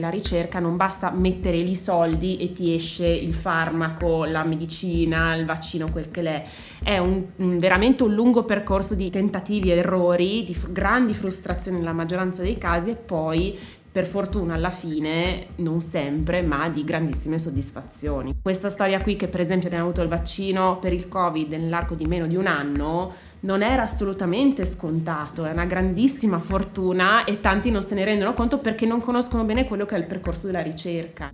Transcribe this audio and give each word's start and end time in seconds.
Nella 0.00 0.12
ricerca 0.12 0.60
non 0.60 0.76
basta 0.78 1.10
mettere 1.10 1.58
lì 1.58 1.74
soldi 1.74 2.38
e 2.38 2.52
ti 2.52 2.74
esce 2.74 3.06
il 3.06 3.34
farmaco, 3.34 4.24
la 4.24 4.44
medicina, 4.44 5.34
il 5.34 5.44
vaccino, 5.44 5.90
quel 5.90 6.10
che 6.10 6.22
l'è. 6.22 6.42
È 6.82 6.96
un, 6.96 7.26
veramente 7.36 8.04
un 8.04 8.14
lungo 8.14 8.44
percorso 8.44 8.94
di 8.94 9.10
tentativi 9.10 9.70
e 9.70 9.76
errori, 9.76 10.42
di 10.44 10.54
fr- 10.54 10.72
grandi 10.72 11.12
frustrazioni 11.12 11.76
nella 11.76 11.92
maggioranza 11.92 12.40
dei 12.40 12.56
casi 12.56 12.88
e 12.88 12.96
poi 12.96 13.58
per 13.92 14.06
fortuna 14.06 14.54
alla 14.54 14.70
fine, 14.70 15.48
non 15.56 15.80
sempre, 15.80 16.42
ma 16.42 16.68
di 16.68 16.84
grandissime 16.84 17.38
soddisfazioni. 17.38 18.36
Questa 18.40 18.68
storia 18.68 19.00
qui 19.00 19.16
che 19.16 19.26
per 19.26 19.40
esempio 19.40 19.66
abbiamo 19.66 19.86
avuto 19.86 20.02
il 20.02 20.08
vaccino 20.08 20.78
per 20.78 20.92
il 20.92 21.08
Covid 21.08 21.52
nell'arco 21.52 21.94
di 21.94 22.06
meno 22.06 22.26
di 22.26 22.36
un 22.36 22.46
anno, 22.46 23.12
non 23.40 23.62
era 23.62 23.82
assolutamente 23.82 24.64
scontato, 24.64 25.44
è 25.44 25.50
una 25.50 25.64
grandissima 25.64 26.38
fortuna 26.38 27.24
e 27.24 27.40
tanti 27.40 27.70
non 27.70 27.82
se 27.82 27.94
ne 27.94 28.04
rendono 28.04 28.32
conto 28.32 28.58
perché 28.58 28.86
non 28.86 29.00
conoscono 29.00 29.44
bene 29.44 29.64
quello 29.64 29.86
che 29.86 29.96
è 29.96 29.98
il 29.98 30.06
percorso 30.06 30.46
della 30.46 30.62
ricerca. 30.62 31.32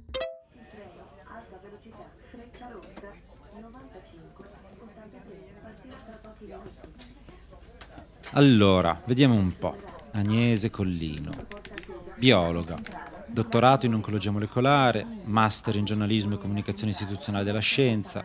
Allora, 8.33 9.01
vediamo 9.07 9.35
un 9.35 9.57
po'. 9.57 9.77
Agnese 10.13 10.71
Collino, 10.71 11.31
biologa, 12.19 12.79
dottorato 13.27 13.87
in 13.87 13.95
oncologia 13.95 14.31
molecolare, 14.31 15.07
master 15.25 15.77
in 15.77 15.85
giornalismo 15.85 16.35
e 16.35 16.39
comunicazione 16.39 16.93
istituzionale 16.93 17.45
della 17.45 17.61
scienza, 17.61 18.25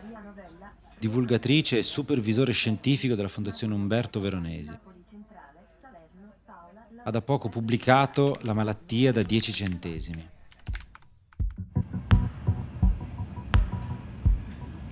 divulgatrice 0.98 1.78
e 1.78 1.82
supervisore 1.82 2.52
scientifico 2.52 3.14
della 3.14 3.28
Fondazione 3.28 3.74
Umberto 3.74 4.20
Veronesi. 4.20 4.78
Ha 7.04 7.10
da 7.10 7.20
poco 7.20 7.48
pubblicato 7.48 8.38
La 8.42 8.52
malattia 8.52 9.12
da 9.12 9.22
10 9.22 9.52
centesimi. 9.52 10.28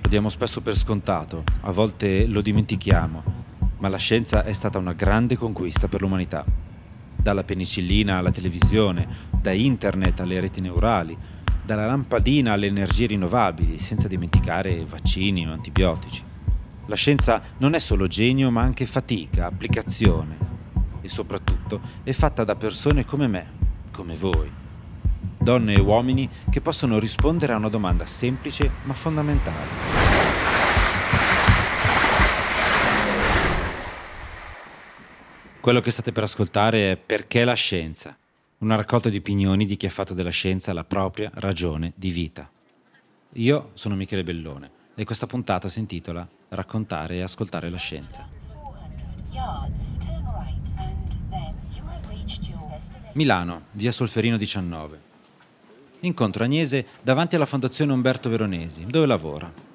Lo 0.02 0.08
diamo 0.08 0.28
spesso 0.28 0.60
per 0.60 0.76
scontato, 0.76 1.44
a 1.60 1.70
volte 1.70 2.26
lo 2.26 2.40
dimentichiamo, 2.40 3.22
ma 3.78 3.88
la 3.88 3.96
scienza 3.96 4.42
è 4.42 4.52
stata 4.52 4.78
una 4.78 4.92
grande 4.92 5.36
conquista 5.36 5.86
per 5.86 6.00
l'umanità. 6.00 6.44
Dalla 7.22 7.44
penicillina 7.44 8.18
alla 8.18 8.30
televisione, 8.30 9.28
da 9.30 9.52
internet 9.52 10.20
alle 10.20 10.40
reti 10.40 10.60
neurali, 10.60 11.16
dalla 11.64 11.86
lampadina 11.86 12.52
alle 12.52 12.66
energie 12.66 13.06
rinnovabili, 13.06 13.78
senza 13.78 14.08
dimenticare 14.08 14.84
vaccini 14.84 15.46
o 15.46 15.52
antibiotici. 15.52 16.22
La 16.86 16.96
scienza 16.96 17.40
non 17.58 17.74
è 17.74 17.78
solo 17.78 18.06
genio, 18.06 18.50
ma 18.50 18.62
anche 18.62 18.86
fatica, 18.86 19.46
applicazione 19.46 20.50
e 21.02 21.08
soprattutto 21.08 21.80
è 22.02 22.12
fatta 22.12 22.44
da 22.44 22.56
persone 22.56 23.04
come 23.04 23.26
me, 23.26 23.46
come 23.92 24.14
voi. 24.16 24.50
Donne 25.38 25.74
e 25.74 25.80
uomini 25.80 26.28
che 26.50 26.60
possono 26.60 26.98
rispondere 26.98 27.52
a 27.52 27.56
una 27.56 27.68
domanda 27.68 28.04
semplice 28.04 28.70
ma 28.84 28.92
fondamentale. 28.92 30.09
Quello 35.60 35.82
che 35.82 35.90
state 35.90 36.10
per 36.10 36.22
ascoltare 36.22 36.92
è 36.92 36.96
Perché 36.96 37.44
la 37.44 37.52
scienza? 37.52 38.16
una 38.60 38.76
raccolta 38.76 39.10
di 39.10 39.18
opinioni 39.18 39.66
di 39.66 39.76
chi 39.76 39.86
ha 39.86 39.90
fatto 39.90 40.14
della 40.14 40.30
scienza 40.30 40.72
la 40.72 40.84
propria 40.84 41.30
ragione 41.34 41.92
di 41.96 42.10
vita. 42.10 42.50
Io 43.34 43.70
sono 43.74 43.94
Michele 43.94 44.22
Bellone 44.22 44.70
e 44.94 45.04
questa 45.04 45.26
puntata 45.26 45.68
si 45.68 45.78
intitola 45.78 46.26
Raccontare 46.48 47.16
e 47.16 47.20
ascoltare 47.22 47.68
la 47.68 47.76
scienza. 47.76 48.26
Milano, 53.12 53.62
via 53.72 53.92
Solferino 53.92 54.38
19. 54.38 54.98
Incontro 56.00 56.44
Agnese 56.44 56.86
davanti 57.02 57.36
alla 57.36 57.46
Fondazione 57.46 57.92
Umberto 57.92 58.30
Veronesi, 58.30 58.86
dove 58.86 59.06
lavora. 59.06 59.69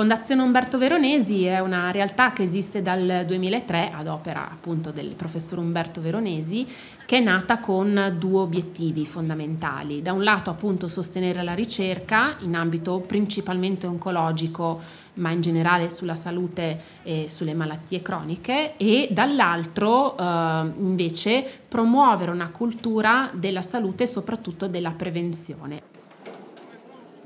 Fondazione 0.00 0.40
Umberto 0.40 0.78
Veronesi 0.78 1.44
è 1.44 1.58
una 1.58 1.90
realtà 1.90 2.32
che 2.32 2.42
esiste 2.42 2.80
dal 2.80 3.24
2003 3.26 3.90
ad 3.92 4.06
opera 4.06 4.50
appunto 4.50 4.92
del 4.92 5.14
professor 5.14 5.58
Umberto 5.58 6.00
Veronesi 6.00 6.66
che 7.04 7.18
è 7.18 7.20
nata 7.20 7.58
con 7.58 8.16
due 8.18 8.40
obiettivi 8.40 9.04
fondamentali. 9.04 10.00
Da 10.00 10.14
un 10.14 10.24
lato 10.24 10.48
appunto 10.48 10.88
sostenere 10.88 11.42
la 11.42 11.52
ricerca 11.52 12.36
in 12.38 12.54
ambito 12.54 13.00
principalmente 13.00 13.86
oncologico 13.86 14.80
ma 15.14 15.32
in 15.32 15.42
generale 15.42 15.90
sulla 15.90 16.14
salute 16.14 16.80
e 17.02 17.26
sulle 17.28 17.52
malattie 17.52 18.00
croniche 18.00 18.78
e 18.78 19.08
dall'altro 19.10 20.16
eh, 20.16 20.72
invece 20.78 21.46
promuovere 21.68 22.30
una 22.30 22.48
cultura 22.48 23.30
della 23.34 23.60
salute 23.60 24.04
e 24.04 24.06
soprattutto 24.06 24.66
della 24.66 24.92
prevenzione. 24.92 25.89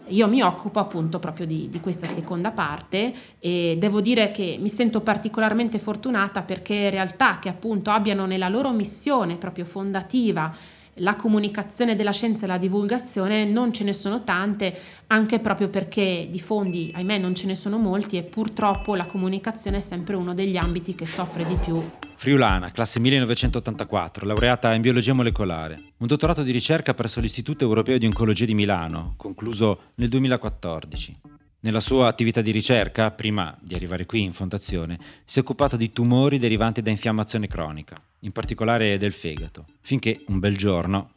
Io 0.08 0.28
mi 0.28 0.42
occupo 0.42 0.80
appunto 0.80 1.18
proprio 1.18 1.46
di, 1.46 1.68
di, 1.70 1.80
questa 1.80 2.06
seconda 2.06 2.50
parte 2.50 3.12
e 3.38 3.76
devo 3.78 4.02
dire 4.02 4.30
che 4.32 4.58
mi 4.60 4.68
sento 4.68 5.00
particolarmente 5.00 5.78
fortunata 5.78 6.42
perché 6.42 6.90
realtà 6.90 7.38
che 7.38 7.48
appunto 7.48 7.90
abbiano 7.90 8.26
nella 8.26 8.48
loro 8.48 8.70
missione 8.72 9.36
proprio 9.36 9.64
fondativa 9.64 10.54
la 10.98 11.16
comunicazione 11.16 11.96
della 11.96 12.12
scienza 12.12 12.44
e 12.44 12.48
la 12.48 12.58
divulgazione 12.58 13.44
non 13.44 13.72
ce 13.72 13.84
ne 13.84 13.92
sono 13.92 14.22
tante, 14.22 14.78
anche 15.08 15.38
proprio 15.38 15.68
perché 15.68 16.28
di 16.30 16.40
fondi, 16.40 16.92
ahimè, 16.94 17.18
non 17.18 17.34
ce 17.34 17.46
ne 17.46 17.54
sono 17.54 17.78
molti 17.78 18.16
e 18.16 18.22
purtroppo 18.22 18.94
la 18.94 19.06
comunicazione 19.06 19.78
è 19.78 19.80
sempre 19.80 20.16
uno 20.16 20.34
degli 20.34 20.56
ambiti 20.56 20.94
che 20.94 21.06
soffre 21.06 21.44
di 21.44 21.56
più. 21.56 21.82
Friulana, 22.16 22.70
classe 22.70 23.00
1984, 23.00 24.24
laureata 24.24 24.72
in 24.72 24.80
biologia 24.80 25.12
molecolare, 25.12 25.92
un 25.98 26.06
dottorato 26.06 26.42
di 26.42 26.52
ricerca 26.52 26.94
presso 26.94 27.20
l'Istituto 27.20 27.64
Europeo 27.64 27.98
di 27.98 28.06
Oncologia 28.06 28.44
di 28.44 28.54
Milano, 28.54 29.14
concluso 29.16 29.90
nel 29.96 30.08
2014. 30.08 31.42
Nella 31.64 31.80
sua 31.80 32.08
attività 32.08 32.42
di 32.42 32.50
ricerca, 32.50 33.10
prima 33.10 33.56
di 33.58 33.74
arrivare 33.74 34.04
qui 34.04 34.20
in 34.20 34.34
fondazione, 34.34 34.98
si 35.24 35.38
è 35.38 35.42
occupata 35.42 35.78
di 35.78 35.92
tumori 35.92 36.36
derivanti 36.36 36.82
da 36.82 36.90
infiammazione 36.90 37.46
cronica, 37.46 37.96
in 38.20 38.32
particolare 38.32 38.98
del 38.98 39.12
fegato, 39.12 39.64
finché 39.80 40.24
un 40.26 40.40
bel 40.40 40.58
giorno... 40.58 41.12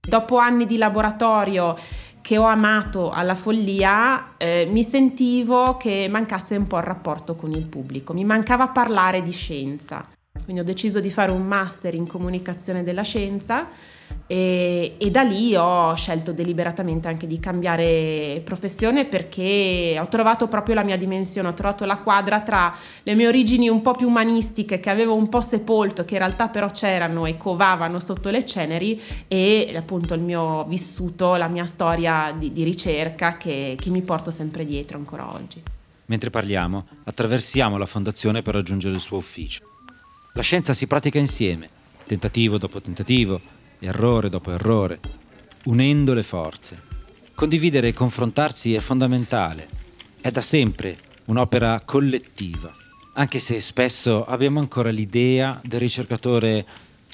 Dopo 0.00 0.38
anni 0.38 0.64
di 0.64 0.78
laboratorio 0.78 1.76
che 2.22 2.38
ho 2.38 2.46
amato 2.46 3.10
alla 3.10 3.34
follia, 3.34 4.38
eh, 4.38 4.66
mi 4.70 4.82
sentivo 4.82 5.76
che 5.76 6.08
mancasse 6.08 6.56
un 6.56 6.66
po' 6.66 6.78
il 6.78 6.84
rapporto 6.84 7.34
con 7.34 7.52
il 7.52 7.66
pubblico, 7.66 8.14
mi 8.14 8.24
mancava 8.24 8.68
parlare 8.68 9.20
di 9.20 9.32
scienza. 9.32 10.15
Quindi 10.44 10.62
ho 10.62 10.64
deciso 10.64 11.00
di 11.00 11.10
fare 11.10 11.30
un 11.30 11.46
master 11.46 11.94
in 11.94 12.06
comunicazione 12.06 12.82
della 12.82 13.02
scienza 13.02 13.68
e, 14.28 14.96
e, 14.98 15.10
da 15.10 15.22
lì 15.22 15.54
ho 15.54 15.94
scelto 15.94 16.32
deliberatamente 16.32 17.06
anche 17.06 17.28
di 17.28 17.38
cambiare 17.38 18.40
professione 18.44 19.04
perché 19.04 19.96
ho 20.00 20.08
trovato 20.08 20.48
proprio 20.48 20.74
la 20.74 20.82
mia 20.82 20.96
dimensione, 20.96 21.48
ho 21.48 21.54
trovato 21.54 21.84
la 21.84 21.98
quadra 21.98 22.40
tra 22.40 22.74
le 23.04 23.14
mie 23.14 23.28
origini 23.28 23.68
un 23.68 23.82
po' 23.82 23.94
più 23.94 24.08
umanistiche 24.08 24.80
che 24.80 24.90
avevo 24.90 25.14
un 25.14 25.28
po' 25.28 25.40
sepolto, 25.40 26.04
che 26.04 26.14
in 26.14 26.20
realtà 26.20 26.48
però 26.48 26.70
c'erano 26.70 27.26
e 27.26 27.36
covavano 27.36 28.00
sotto 28.00 28.30
le 28.30 28.44
ceneri 28.44 29.00
e 29.28 29.72
appunto 29.76 30.14
il 30.14 30.20
mio 30.20 30.64
vissuto, 30.64 31.36
la 31.36 31.48
mia 31.48 31.66
storia 31.66 32.34
di, 32.36 32.50
di 32.52 32.64
ricerca 32.64 33.36
che, 33.36 33.76
che 33.78 33.90
mi 33.90 34.02
porto 34.02 34.32
sempre 34.32 34.64
dietro 34.64 34.98
ancora 34.98 35.32
oggi. 35.32 35.62
Mentre 36.06 36.30
parliamo, 36.30 36.84
attraversiamo 37.04 37.76
la 37.78 37.86
fondazione 37.86 38.42
per 38.42 38.54
raggiungere 38.54 38.94
il 38.94 39.00
suo 39.00 39.18
ufficio. 39.18 39.75
La 40.36 40.42
scienza 40.42 40.74
si 40.74 40.86
pratica 40.86 41.18
insieme, 41.18 41.66
tentativo 42.04 42.58
dopo 42.58 42.82
tentativo, 42.82 43.40
errore 43.78 44.28
dopo 44.28 44.52
errore, 44.52 45.00
unendo 45.64 46.12
le 46.12 46.22
forze. 46.22 46.82
Condividere 47.34 47.88
e 47.88 47.94
confrontarsi 47.94 48.74
è 48.74 48.80
fondamentale, 48.80 49.66
è 50.20 50.30
da 50.30 50.42
sempre 50.42 50.98
un'opera 51.24 51.80
collettiva, 51.86 52.70
anche 53.14 53.38
se 53.38 53.62
spesso 53.62 54.26
abbiamo 54.26 54.60
ancora 54.60 54.90
l'idea 54.90 55.58
del 55.64 55.80
ricercatore 55.80 56.66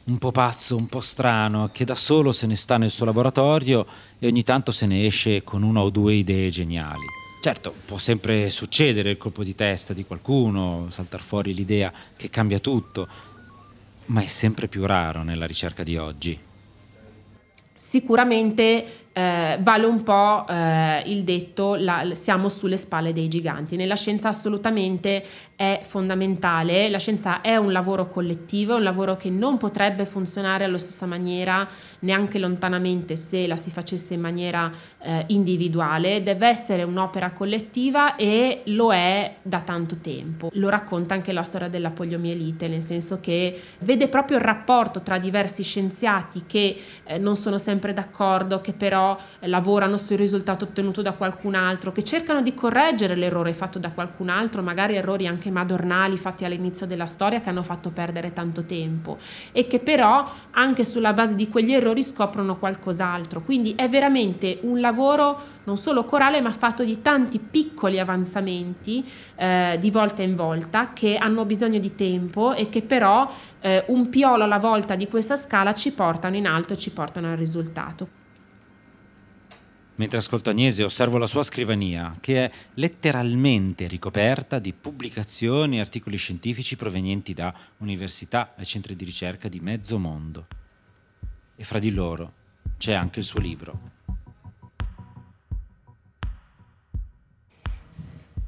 un 0.07 0.19
po' 0.19 0.33
pazzo, 0.33 0.75
un 0.75 0.89
po' 0.89 1.01
strano, 1.01 1.71
che 1.73 1.85
da 1.85 1.95
solo 1.95 2.33
se 2.33 2.49
ne 2.49 2.57
sta 2.57 2.77
nel 2.77 2.91
suo 2.91 3.05
laboratorio 3.05 3.87
e 4.19 4.27
ogni 4.27 4.43
tanto 4.43 4.73
se 4.73 4.87
ne 4.87 5.07
esce 5.07 5.45
con 5.45 5.63
una 5.63 5.81
o 5.81 5.91
due 5.91 6.15
idee 6.15 6.51
geniali. 6.51 7.22
Certo, 7.43 7.75
può 7.85 7.99
sempre 7.99 8.51
succedere 8.51 9.11
il 9.11 9.17
colpo 9.17 9.43
di 9.43 9.57
testa 9.57 9.93
di 9.93 10.05
qualcuno, 10.05 10.87
saltar 10.91 11.21
fuori 11.21 11.53
l'idea 11.53 11.93
che 12.17 12.31
cambia 12.31 12.61
tutto, 12.61 13.09
ma 14.07 14.23
è 14.23 14.29
sempre 14.29 14.69
più 14.69 14.87
raro 14.87 15.25
nella 15.25 15.45
ricerca 15.45 15.83
di 15.83 15.97
oggi. 15.97 16.39
Sicuramente 17.75 19.02
eh, 19.13 19.59
vale 19.61 19.85
un 19.85 20.03
po' 20.03 20.47
eh, 20.49 21.03
il 21.07 21.23
detto 21.25 21.75
la, 21.75 22.15
siamo 22.15 22.49
sulle 22.49 22.77
spalle 22.77 23.13
dei 23.13 23.29
giganti. 23.29 23.77
Nella 23.77 23.97
scienza 23.97 24.29
assolutamente 24.29 25.23
è 25.55 25.81
fondamentale, 25.83 26.89
la 26.89 26.99
scienza 26.99 27.41
è 27.41 27.57
un 27.57 27.73
lavoro 27.73 28.09
collettivo, 28.09 28.77
un 28.77 28.83
lavoro 28.83 29.17
che 29.17 29.31
non 29.31 29.59
potrebbe 29.59 30.07
funzionare 30.07 30.65
alla 30.65 30.79
stessa 30.79 31.07
maniera 31.07 31.69
neanche 32.01 32.39
lontanamente 32.39 33.15
se 33.17 33.47
la 33.47 33.57
si 33.57 33.71
facesse 33.71 34.15
in 34.15 34.21
maniera 34.21 34.71
eh, 35.03 35.25
individuale, 35.29 36.23
deve 36.23 36.49
essere 36.49 36.83
un'opera 36.83 37.31
collettiva 37.31 38.17
e 38.17 38.63
lo 38.67 38.93
è 38.93 39.37
da 39.43 39.61
tanto 39.61 39.97
tempo. 39.97 40.51
Lo 40.55 40.69
racconta 40.69 41.15
anche 41.15 41.33
la 41.33 41.43
storia 41.43 41.69
della 41.69 41.91
poliomielite, 41.91 42.67
nel 42.67 42.83
senso 42.83 43.21
che 43.21 43.61
vede 43.81 44.09
proprio 44.09 44.39
il 44.39 44.43
rapporto 44.43 45.03
tra 45.03 45.19
diversi 45.19 45.63
scienziati 45.63 46.45
che 46.47 46.77
eh, 47.05 47.19
non 47.19 47.37
sono 47.37 47.59
sempre 47.59 47.93
d'accordo, 47.93 48.61
che 48.61 48.73
però 48.73 49.02
eh, 49.41 49.49
lavorano 49.49 49.97
sul 49.97 50.17
risultato 50.17 50.65
ottenuto 50.65 51.03
da 51.03 51.13
qualcun 51.13 51.55
altro, 51.55 51.93
che 51.93 52.03
cercano 52.03 52.43
di 52.43 52.55
correggere 52.55 53.15
l'errore 53.15 53.53
fatto 53.53 53.79
da 53.79 53.91
qualcun 53.91 54.29
altro, 54.29 54.63
magari 54.63 54.97
errori 54.97 55.27
anche 55.27 55.51
madornali 55.51 56.17
fatti 56.17 56.45
all'inizio 56.45 56.87
della 56.87 57.07
storia 57.07 57.41
che 57.41 57.49
hanno 57.49 57.63
fatto 57.63 57.91
perdere 57.91 58.33
tanto 58.33 58.63
tempo 58.63 59.19
e 59.53 59.67
che 59.67 59.79
però 59.79 60.29
anche 60.51 60.85
sulla 60.85 61.13
base 61.13 61.35
di 61.35 61.49
quegli 61.49 61.73
errori 61.73 62.03
scoprono 62.03 62.57
qualcos'altro. 62.57 63.43
Quindi 63.43 63.75
è 63.77 63.89
veramente 63.89 64.59
un 64.63 64.81
lavoro 64.81 65.51
non 65.65 65.77
solo 65.77 66.05
corale 66.05 66.41
ma 66.41 66.51
fatto 66.51 66.85
di 66.85 67.03
tanti 67.03 67.39
piccoli 67.39 67.99
avanzamenti 68.01 69.05
eh, 69.37 69.77
di 69.81 69.91
volta 69.91 70.23
in 70.23 70.35
volta 70.35 70.93
che 70.93 71.17
hanno 71.17 71.45
bisogno 71.45 71.79
di 71.79 71.95
tempo 71.95 72.53
e 72.53 72.69
che 72.69 72.83
però 72.83 73.31
eh, 73.61 73.85
un 73.89 74.09
piolo 74.09 74.45
alla 74.45 74.59
volta 74.59 74.95
di 74.95 75.09
questa 75.09 75.37
scala 75.37 75.73
ci 75.73 75.93
portano 75.93 76.37
in 76.37 76.47
alto 76.47 76.73
e 76.73 76.79
ci 76.79 76.91
portano 76.91 77.31
al 77.31 77.37
risultato. 77.37 78.22
Mentre 79.97 80.19
ascolto 80.19 80.51
Agnese 80.51 80.85
osservo 80.85 81.19
la 81.19 81.27
sua 81.27 81.43
scrivania, 81.43 82.17
che 82.19 82.47
è 82.47 82.51
letteralmente 82.75 83.87
ricoperta 83.87 84.59
di 84.59 84.73
pubblicazioni 84.73 85.77
e 85.77 85.81
articoli 85.81 86.17
scientifici 86.17 86.77
provenienti 86.77 87.35
da 87.35 87.55
università 87.79 88.55
e 88.57 88.65
centri 88.65 88.97
di 88.97 89.05
ricerca 89.05 89.49
di 89.49 89.61
mezzo 89.61 89.99
mondo. 89.99 90.47
E 91.55 91.65
fra 91.65 91.79
di 91.79 91.93
loro 91.93 92.33
c'è 92.79 92.95
anche 92.95 93.19
il 93.19 93.25
suo 93.25 93.39
libro, 93.39 93.91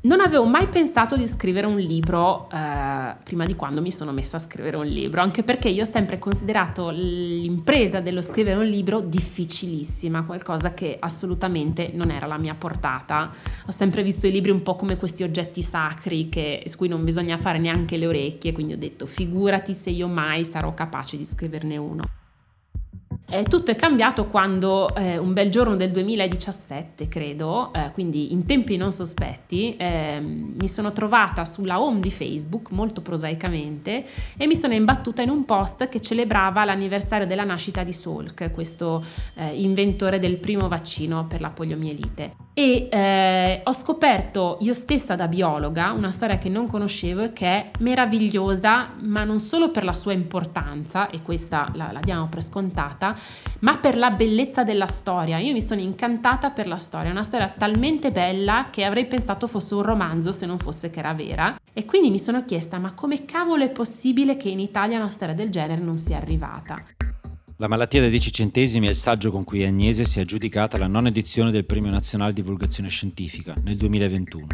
Non 0.04 0.20
avevo 0.20 0.44
mai 0.44 0.68
pensato 0.68 1.16
di 1.16 1.26
scrivere 1.26 1.66
un 1.66 1.78
libro 1.78 2.50
eh, 2.50 3.14
prima 3.24 3.46
di 3.46 3.56
quando 3.56 3.80
mi 3.80 3.90
sono 3.90 4.12
messa 4.12 4.36
a 4.36 4.38
scrivere 4.38 4.76
un 4.76 4.84
libro, 4.84 5.22
anche 5.22 5.42
perché 5.42 5.70
io 5.70 5.80
ho 5.80 5.86
sempre 5.86 6.18
considerato 6.18 6.90
l'impresa 6.90 8.00
dello 8.00 8.20
scrivere 8.20 8.58
un 8.58 8.66
libro 8.66 9.00
difficilissima, 9.00 10.24
qualcosa 10.24 10.74
che 10.74 10.98
assolutamente 11.00 11.90
non 11.94 12.10
era 12.10 12.26
la 12.26 12.36
mia 12.36 12.54
portata. 12.54 13.30
Ho 13.66 13.72
sempre 13.72 14.02
visto 14.02 14.26
i 14.26 14.30
libri 14.30 14.50
un 14.50 14.62
po' 14.62 14.76
come 14.76 14.98
questi 14.98 15.22
oggetti 15.22 15.62
sacri 15.62 16.28
che, 16.28 16.64
su 16.66 16.76
cui 16.76 16.88
non 16.88 17.02
bisogna 17.02 17.38
fare 17.38 17.58
neanche 17.58 17.96
le 17.96 18.06
orecchie, 18.06 18.52
quindi 18.52 18.74
ho 18.74 18.78
detto 18.78 19.06
figurati 19.06 19.72
se 19.72 19.88
io 19.88 20.06
mai 20.06 20.44
sarò 20.44 20.74
capace 20.74 21.16
di 21.16 21.24
scriverne 21.24 21.78
uno. 21.78 22.23
Eh, 23.26 23.42
tutto 23.44 23.70
è 23.70 23.74
cambiato 23.74 24.26
quando 24.26 24.94
eh, 24.94 25.16
un 25.16 25.32
bel 25.32 25.50
giorno 25.50 25.76
del 25.76 25.90
2017, 25.90 27.08
credo, 27.08 27.72
eh, 27.72 27.90
quindi 27.92 28.32
in 28.32 28.44
tempi 28.44 28.76
non 28.76 28.92
sospetti, 28.92 29.74
ehm, 29.78 30.52
mi 30.58 30.68
sono 30.68 30.92
trovata 30.92 31.46
sulla 31.46 31.80
home 31.80 32.00
di 32.00 32.10
Facebook, 32.10 32.70
molto 32.70 33.00
prosaicamente, 33.00 34.04
e 34.36 34.46
mi 34.46 34.54
sono 34.54 34.74
imbattuta 34.74 35.22
in 35.22 35.30
un 35.30 35.46
post 35.46 35.88
che 35.88 36.00
celebrava 36.00 36.66
l'anniversario 36.66 37.26
della 37.26 37.44
nascita 37.44 37.82
di 37.82 37.92
Salk, 37.92 38.50
questo 38.50 39.02
eh, 39.36 39.58
inventore 39.58 40.18
del 40.18 40.36
primo 40.36 40.68
vaccino 40.68 41.26
per 41.26 41.40
la 41.40 41.50
poliomielite. 41.50 42.36
E 42.56 42.88
eh, 42.88 43.62
ho 43.64 43.72
scoperto 43.72 44.58
io 44.60 44.74
stessa 44.74 45.16
da 45.16 45.26
biologa 45.26 45.90
una 45.90 46.12
storia 46.12 46.38
che 46.38 46.48
non 46.48 46.68
conoscevo 46.68 47.24
e 47.24 47.32
che 47.32 47.46
è 47.46 47.70
meravigliosa, 47.80 48.90
ma 49.00 49.24
non 49.24 49.40
solo 49.40 49.72
per 49.72 49.82
la 49.82 49.92
sua 49.92 50.12
importanza, 50.12 51.10
e 51.10 51.20
questa 51.20 51.72
la, 51.74 51.90
la 51.90 52.00
diamo 52.00 52.28
per 52.28 52.42
scontata, 52.42 53.13
ma 53.60 53.78
per 53.78 53.96
la 53.96 54.10
bellezza 54.10 54.62
della 54.64 54.86
storia. 54.86 55.38
Io 55.38 55.52
mi 55.52 55.62
sono 55.62 55.80
incantata 55.80 56.50
per 56.50 56.66
la 56.66 56.78
storia, 56.78 57.10
una 57.10 57.22
storia 57.22 57.52
talmente 57.56 58.12
bella 58.12 58.68
che 58.70 58.84
avrei 58.84 59.06
pensato 59.06 59.46
fosse 59.46 59.74
un 59.74 59.82
romanzo 59.82 60.32
se 60.32 60.46
non 60.46 60.58
fosse 60.58 60.90
che 60.90 60.98
era 60.98 61.14
vera. 61.14 61.58
E 61.72 61.84
quindi 61.84 62.10
mi 62.10 62.18
sono 62.18 62.44
chiesta, 62.44 62.78
ma 62.78 62.92
come 62.92 63.24
cavolo 63.24 63.64
è 63.64 63.70
possibile 63.70 64.36
che 64.36 64.48
in 64.48 64.60
Italia 64.60 64.98
una 64.98 65.08
storia 65.08 65.34
del 65.34 65.50
genere 65.50 65.80
non 65.80 65.96
sia 65.96 66.16
arrivata? 66.16 66.82
La 67.58 67.68
malattia 67.68 68.00
dei 68.00 68.10
10 68.10 68.32
centesimi 68.32 68.86
è 68.86 68.90
il 68.90 68.96
saggio 68.96 69.30
con 69.30 69.44
cui 69.44 69.64
Agnese 69.64 70.04
si 70.04 70.18
è 70.18 70.22
aggiudicata 70.22 70.76
la 70.76 70.88
nona 70.88 71.08
edizione 71.08 71.52
del 71.52 71.64
Premio 71.64 71.90
Nazionale 71.90 72.32
Divulgazione 72.32 72.88
Scientifica 72.88 73.54
nel 73.62 73.76
2021. 73.76 74.46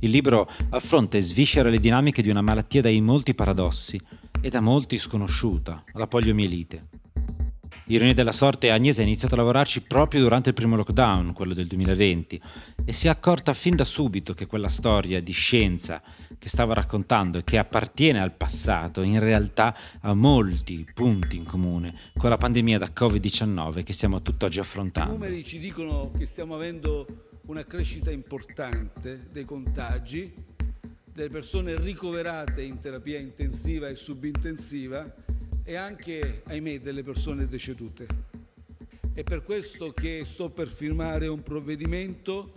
Il 0.00 0.10
libro 0.10 0.48
affronta 0.70 1.16
e 1.16 1.20
sviscera 1.20 1.68
le 1.68 1.78
dinamiche 1.78 2.22
di 2.22 2.30
una 2.30 2.40
malattia 2.40 2.80
dai 2.80 3.00
molti 3.00 3.34
paradossi 3.34 4.00
e 4.40 4.48
da 4.48 4.60
molti 4.60 4.98
sconosciuta, 4.98 5.84
la 5.92 6.06
poliomielite. 6.06 6.88
Ironia 7.88 8.14
della 8.14 8.32
sorte, 8.32 8.72
Agnese 8.72 9.00
ha 9.02 9.04
iniziato 9.04 9.34
a 9.34 9.36
lavorarci 9.36 9.82
proprio 9.82 10.20
durante 10.20 10.48
il 10.48 10.56
primo 10.56 10.74
lockdown, 10.74 11.32
quello 11.32 11.54
del 11.54 11.68
2020, 11.68 12.42
e 12.84 12.92
si 12.92 13.06
è 13.06 13.10
accorta 13.10 13.54
fin 13.54 13.76
da 13.76 13.84
subito 13.84 14.34
che 14.34 14.46
quella 14.46 14.68
storia 14.68 15.22
di 15.22 15.30
scienza 15.30 16.02
che 16.36 16.48
stava 16.48 16.74
raccontando 16.74 17.38
e 17.38 17.44
che 17.44 17.58
appartiene 17.58 18.20
al 18.20 18.32
passato, 18.32 19.02
in 19.02 19.20
realtà 19.20 19.76
ha 20.00 20.14
molti 20.14 20.84
punti 20.92 21.36
in 21.36 21.44
comune 21.44 21.94
con 22.16 22.28
la 22.28 22.36
pandemia 22.36 22.78
da 22.78 22.90
Covid-19 22.92 23.84
che 23.84 23.92
stiamo 23.92 24.20
tutt'oggi 24.20 24.58
affrontando. 24.58 25.12
I 25.12 25.18
numeri 25.18 25.44
ci 25.44 25.60
dicono 25.60 26.10
che 26.18 26.26
stiamo 26.26 26.56
avendo 26.56 27.06
una 27.42 27.64
crescita 27.64 28.10
importante 28.10 29.28
dei 29.30 29.44
contagi, 29.44 30.34
delle 31.04 31.30
persone 31.30 31.78
ricoverate 31.78 32.62
in 32.62 32.80
terapia 32.80 33.20
intensiva 33.20 33.86
e 33.86 33.94
subintensiva 33.94 35.24
e 35.68 35.74
anche, 35.74 36.42
ahimè, 36.46 36.78
delle 36.78 37.02
persone 37.02 37.48
decedute. 37.48 38.06
È 39.12 39.24
per 39.24 39.42
questo 39.42 39.92
che 39.92 40.22
sto 40.24 40.48
per 40.48 40.68
firmare 40.68 41.26
un 41.26 41.42
provvedimento 41.42 42.52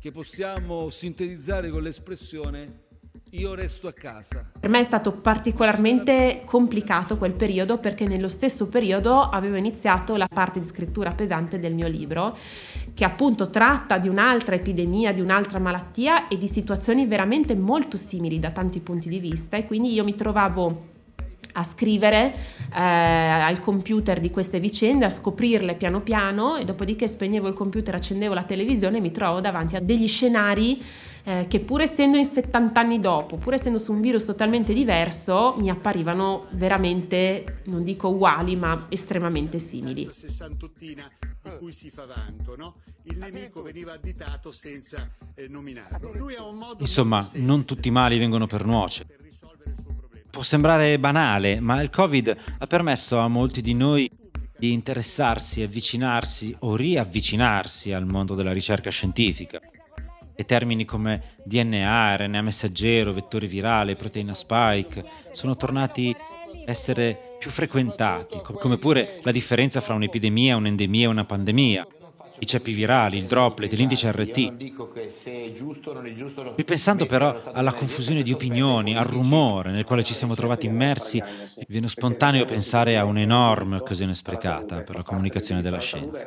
che 0.00 0.10
possiamo 0.10 0.90
sintetizzare 0.90 1.70
con 1.70 1.80
l'espressione 1.80 2.88
io 3.34 3.54
resto 3.54 3.86
a 3.86 3.92
casa. 3.92 4.50
Per 4.58 4.68
me 4.68 4.80
è 4.80 4.82
stato 4.82 5.12
particolarmente 5.12 6.42
complicato 6.44 7.16
quel 7.16 7.34
periodo 7.34 7.78
perché 7.78 8.08
nello 8.08 8.28
stesso 8.28 8.68
periodo 8.68 9.20
avevo 9.20 9.54
iniziato 9.54 10.16
la 10.16 10.26
parte 10.26 10.58
di 10.58 10.66
scrittura 10.66 11.12
pesante 11.12 11.60
del 11.60 11.74
mio 11.74 11.86
libro 11.86 12.36
che 12.92 13.04
appunto 13.04 13.48
tratta 13.48 13.98
di 13.98 14.08
un'altra 14.08 14.56
epidemia, 14.56 15.12
di 15.12 15.20
un'altra 15.20 15.60
malattia 15.60 16.26
e 16.26 16.36
di 16.36 16.48
situazioni 16.48 17.06
veramente 17.06 17.54
molto 17.54 17.96
simili 17.96 18.40
da 18.40 18.50
tanti 18.50 18.80
punti 18.80 19.08
di 19.08 19.20
vista 19.20 19.56
e 19.56 19.66
quindi 19.66 19.92
io 19.92 20.02
mi 20.02 20.16
trovavo 20.16 20.89
a 21.52 21.64
scrivere 21.64 22.34
eh, 22.74 22.80
al 22.80 23.58
computer 23.60 24.20
di 24.20 24.30
queste 24.30 24.60
vicende, 24.60 25.04
a 25.04 25.10
scoprirle 25.10 25.74
piano 25.74 26.00
piano 26.00 26.56
e 26.56 26.64
dopodiché 26.64 27.08
spegnevo 27.08 27.48
il 27.48 27.54
computer, 27.54 27.94
accendevo 27.94 28.34
la 28.34 28.44
televisione 28.44 28.98
e 28.98 29.00
mi 29.00 29.10
trovo 29.10 29.40
davanti 29.40 29.76
a 29.76 29.80
degli 29.80 30.08
scenari 30.08 30.82
eh, 31.24 31.46
che 31.48 31.60
pur 31.60 31.82
essendo 31.82 32.16
in 32.16 32.24
70 32.24 32.80
anni 32.80 32.98
dopo, 32.98 33.36
pur 33.36 33.54
essendo 33.54 33.78
su 33.78 33.92
un 33.92 34.00
virus 34.00 34.24
totalmente 34.24 34.72
diverso, 34.72 35.54
mi 35.58 35.70
apparivano 35.70 36.46
veramente, 36.50 37.62
non 37.64 37.82
dico 37.84 38.08
uguali, 38.08 38.56
ma 38.56 38.86
estremamente 38.88 39.58
simili. 39.58 40.08
Sessantottina 40.10 41.10
di 41.42 41.50
cui 41.58 41.72
si 41.72 41.90
fa 41.90 42.06
vanto, 42.06 42.56
no? 42.56 42.74
Il 43.04 43.18
nemico 43.18 43.62
veniva 43.62 43.92
additato 43.92 44.50
senza 44.50 45.08
eh, 45.34 45.48
nominarlo. 45.48 46.12
Insomma, 46.78 47.28
non 47.34 47.64
tutti 47.64 47.88
i 47.88 47.90
mali 47.90 48.18
vengono 48.18 48.46
per 48.46 48.64
nuocere. 48.64 49.18
Può 50.30 50.42
sembrare 50.42 50.98
banale, 51.00 51.58
ma 51.58 51.82
il 51.82 51.90
Covid 51.90 52.36
ha 52.58 52.66
permesso 52.66 53.18
a 53.18 53.26
molti 53.26 53.60
di 53.60 53.74
noi 53.74 54.08
di 54.56 54.72
interessarsi, 54.72 55.62
avvicinarsi 55.62 56.54
o 56.60 56.76
riavvicinarsi 56.76 57.92
al 57.92 58.06
mondo 58.06 58.36
della 58.36 58.52
ricerca 58.52 58.90
scientifica. 58.90 59.60
E 60.36 60.44
termini 60.44 60.84
come 60.84 61.36
DNA, 61.44 62.16
RNA 62.16 62.42
messaggero, 62.42 63.12
vettore 63.12 63.48
virale, 63.48 63.96
proteina 63.96 64.34
spike 64.34 65.04
sono 65.32 65.56
tornati 65.56 66.14
a 66.16 66.70
essere 66.70 67.36
più 67.38 67.50
frequentati, 67.50 68.40
come 68.42 68.78
pure 68.78 69.16
la 69.22 69.32
differenza 69.32 69.80
fra 69.80 69.94
un'epidemia, 69.94 70.56
un'endemia 70.56 71.06
e 71.06 71.10
una 71.10 71.24
pandemia 71.24 71.86
i 72.40 72.46
ceppi 72.46 72.72
virali, 72.72 73.18
il 73.18 73.26
droplet, 73.26 73.72
l'indice 73.74 74.10
RT. 74.10 74.52
Ripensando 76.56 77.06
però 77.06 77.40
alla 77.52 77.72
confusione 77.72 78.22
di 78.22 78.32
opinioni, 78.32 78.96
al 78.96 79.06
rumore 79.06 79.70
nel 79.70 79.84
quale 79.84 80.02
ci 80.02 80.14
siamo 80.14 80.34
trovati 80.34 80.66
immersi, 80.66 81.22
viene 81.68 81.88
spontaneo 81.88 82.44
pensare 82.44 82.98
a 82.98 83.04
un'enorme 83.04 83.76
occasione 83.76 84.14
sprecata 84.14 84.80
per 84.80 84.96
la 84.96 85.02
comunicazione 85.02 85.62
della 85.62 85.80
scienza. 85.80 86.26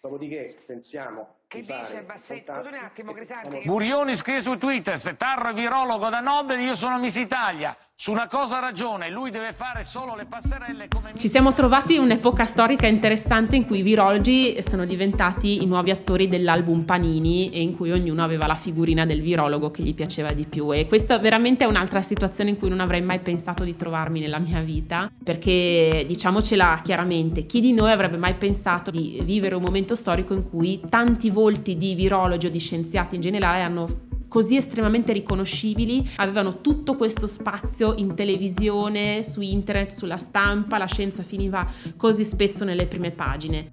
Dopodiché 0.00 0.56
pensiamo 0.64 1.34
che 1.48 1.60
dice, 1.60 2.04
se, 2.16 2.42
scusa 2.44 2.68
un 2.68 2.74
attimo 2.74 3.12
Crisante. 3.12 3.62
Burioni 3.64 4.16
scrive 4.16 4.42
su 4.42 4.58
Twitter, 4.58 4.98
se 4.98 5.16
Tarro 5.16 5.50
è 5.50 5.54
virologo 5.54 6.08
da 6.08 6.20
Nobel, 6.20 6.58
io 6.60 6.74
sono 6.74 6.98
Miss 6.98 7.16
Italia. 7.16 7.76
Su 7.98 8.12
una 8.12 8.26
cosa 8.26 8.58
ha 8.58 8.60
ragione, 8.60 9.08
lui 9.08 9.30
deve 9.30 9.54
fare 9.54 9.82
solo 9.82 10.14
le 10.14 10.26
passerelle 10.26 10.86
come... 10.86 11.14
Ci 11.16 11.28
siamo 11.28 11.54
trovati 11.54 11.96
un'epoca 11.96 12.44
storica 12.44 12.86
interessante 12.86 13.56
in 13.56 13.64
cui 13.64 13.78
i 13.78 13.82
virologi 13.82 14.60
sono 14.60 14.84
diventati 14.84 15.62
i 15.62 15.66
nuovi 15.66 15.90
attori 15.90 16.28
dell'album 16.28 16.84
Panini 16.84 17.48
e 17.50 17.62
in 17.62 17.74
cui 17.74 17.92
ognuno 17.92 18.22
aveva 18.22 18.46
la 18.46 18.54
figurina 18.54 19.06
del 19.06 19.22
virologo 19.22 19.70
che 19.70 19.82
gli 19.82 19.94
piaceva 19.94 20.34
di 20.34 20.44
più 20.44 20.74
e 20.74 20.86
questa 20.86 21.18
veramente 21.18 21.64
è 21.64 21.66
un'altra 21.66 22.02
situazione 22.02 22.50
in 22.50 22.58
cui 22.58 22.68
non 22.68 22.80
avrei 22.80 23.00
mai 23.00 23.20
pensato 23.20 23.64
di 23.64 23.74
trovarmi 23.76 24.20
nella 24.20 24.40
mia 24.40 24.60
vita 24.60 25.10
perché 25.24 26.04
diciamocela 26.06 26.82
chiaramente, 26.84 27.46
chi 27.46 27.60
di 27.60 27.72
noi 27.72 27.92
avrebbe 27.92 28.18
mai 28.18 28.34
pensato 28.34 28.90
di 28.90 29.22
vivere 29.24 29.54
un 29.54 29.62
momento 29.62 29.94
storico 29.94 30.34
in 30.34 30.46
cui 30.46 30.82
tanti 30.90 31.30
volti 31.36 31.76
di 31.76 31.94
virologi 31.94 32.46
o 32.46 32.50
di 32.50 32.58
scienziati 32.58 33.14
in 33.16 33.20
generale 33.20 33.60
hanno 33.60 34.04
così 34.26 34.56
estremamente 34.56 35.12
riconoscibili, 35.12 36.08
avevano 36.16 36.62
tutto 36.62 36.96
questo 36.96 37.26
spazio 37.26 37.92
in 37.98 38.14
televisione, 38.14 39.22
su 39.22 39.42
internet, 39.42 39.90
sulla 39.90 40.16
stampa, 40.16 40.78
la 40.78 40.86
scienza 40.86 41.22
finiva 41.22 41.70
così 41.96 42.24
spesso 42.24 42.64
nelle 42.64 42.86
prime 42.86 43.10
pagine. 43.10 43.68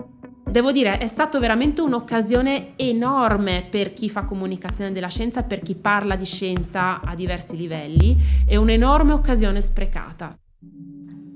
Devo 0.46 0.74
dire, 0.74 0.98
è 0.98 1.08
stata 1.08 1.39
veramente 1.39 1.82
un'occasione 1.82 2.74
enorme 2.75 3.65
per 3.72 3.93
chi 3.93 4.10
fa 4.10 4.25
comunicazione 4.25 4.91
della 4.91 5.08
scienza, 5.08 5.43
per 5.43 5.62
chi 5.62 5.75
parla 5.75 6.17
di 6.17 6.25
scienza 6.25 7.00
a 7.01 7.15
diversi 7.15 7.55
livelli, 7.55 8.17
e 8.46 8.58
un'enorme 8.58 9.13
occasione 9.13 9.62
sprecata. 9.62 10.38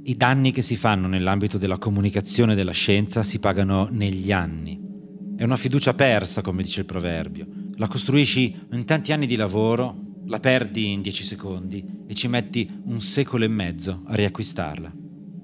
I 0.03 0.15
danni 0.15 0.51
che 0.51 0.61
si 0.61 0.75
fanno 0.75 1.07
nell'ambito 1.07 1.57
della 1.57 1.77
comunicazione 1.77 2.53
della 2.53 2.71
scienza 2.71 3.23
si 3.23 3.39
pagano 3.39 3.87
negli 3.89 4.31
anni. 4.31 4.86
È 5.37 5.43
una 5.43 5.55
fiducia 5.55 5.93
persa, 5.93 6.41
come 6.41 6.63
dice 6.63 6.79
il 6.79 6.87
proverbio. 6.87 7.45
La 7.75 7.87
costruisci 7.87 8.55
in 8.71 8.85
tanti 8.85 9.11
anni 9.11 9.27
di 9.27 9.35
lavoro, 9.35 9.95
la 10.25 10.39
perdi 10.39 10.91
in 10.91 11.03
dieci 11.03 11.23
secondi 11.23 11.85
e 12.07 12.15
ci 12.15 12.27
metti 12.27 12.67
un 12.85 12.99
secolo 13.01 13.45
e 13.45 13.47
mezzo 13.47 14.01
a 14.05 14.15
riacquistarla. 14.15 14.91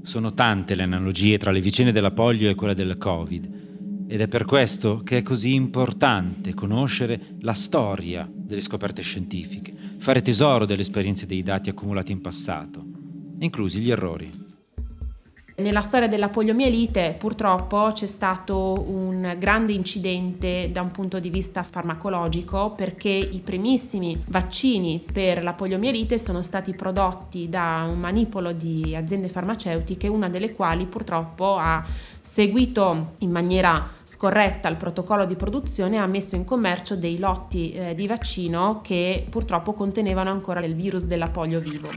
Sono 0.02 0.34
tante 0.34 0.74
le 0.74 0.82
analogie 0.82 1.38
tra 1.38 1.52
le 1.52 1.62
vicende 1.62 1.92
della 1.92 2.10
polio 2.10 2.50
e 2.50 2.56
quelle 2.56 2.74
del 2.74 2.98
Covid 2.98 3.62
ed 4.08 4.20
è 4.20 4.28
per 4.28 4.46
questo 4.46 5.04
che 5.04 5.20
è 5.20 5.22
così 5.22 5.54
importante 5.54 6.56
conoscere 6.56 7.36
la 7.42 7.54
storia 7.54 8.28
delle 8.34 8.62
scoperte 8.62 9.04
scientifiche, 9.04 9.74
fare 10.00 10.24
tesoro 10.24 10.66
delle 10.66 10.82
esperienze 10.82 11.28
dei 11.28 11.44
dati 11.44 11.70
accumulati 11.70 12.12
in 12.12 12.22
passato, 12.22 12.84
inclusi 13.38 13.80
gli 13.80 13.92
errori. 13.92 14.28
Nella 15.64 15.80
storia 15.80 16.10
della 16.10 16.28
poliomielite 16.28 17.16
purtroppo 17.18 17.92
c'è 17.94 18.06
stato 18.06 18.84
un 18.86 19.34
grande 19.40 19.72
incidente 19.72 20.70
da 20.74 20.82
un 20.82 20.92
punto 20.92 21.20
di 21.20 21.30
vista 21.30 21.64
farmacologico 21.64 22.72
perché 22.72 23.08
i 23.08 23.40
primissimi 23.40 24.22
vaccini 24.28 25.02
per 25.10 25.42
la 25.42 25.54
poliomielite 25.54 26.18
sono 26.18 26.42
stati 26.42 26.74
prodotti 26.74 27.48
da 27.48 27.88
un 27.90 27.98
manipolo 27.98 28.52
di 28.52 28.94
aziende 28.94 29.30
farmaceutiche, 29.30 30.10
una 30.10 30.28
delle 30.28 30.52
quali 30.52 30.86
purtroppo 30.86 31.56
ha 31.56 31.82
seguito 32.20 33.14
in 33.20 33.32
maniera 33.32 33.90
scorretta 34.04 34.68
il 34.68 34.76
protocollo 34.76 35.24
di 35.24 35.38
produzione 35.38 35.96
e 35.96 36.00
ha 36.00 36.08
messo 36.08 36.36
in 36.36 36.44
commercio 36.44 36.98
dei 36.98 37.18
lotti 37.18 37.72
eh, 37.72 37.96
di 37.96 38.06
vaccino 38.06 38.82
che 38.84 39.26
purtroppo 39.30 39.72
contenevano 39.72 40.30
ancora 40.30 40.60
il 40.60 40.76
virus 40.76 41.06
della 41.06 41.30
polio 41.30 41.62
vivo 41.62 41.88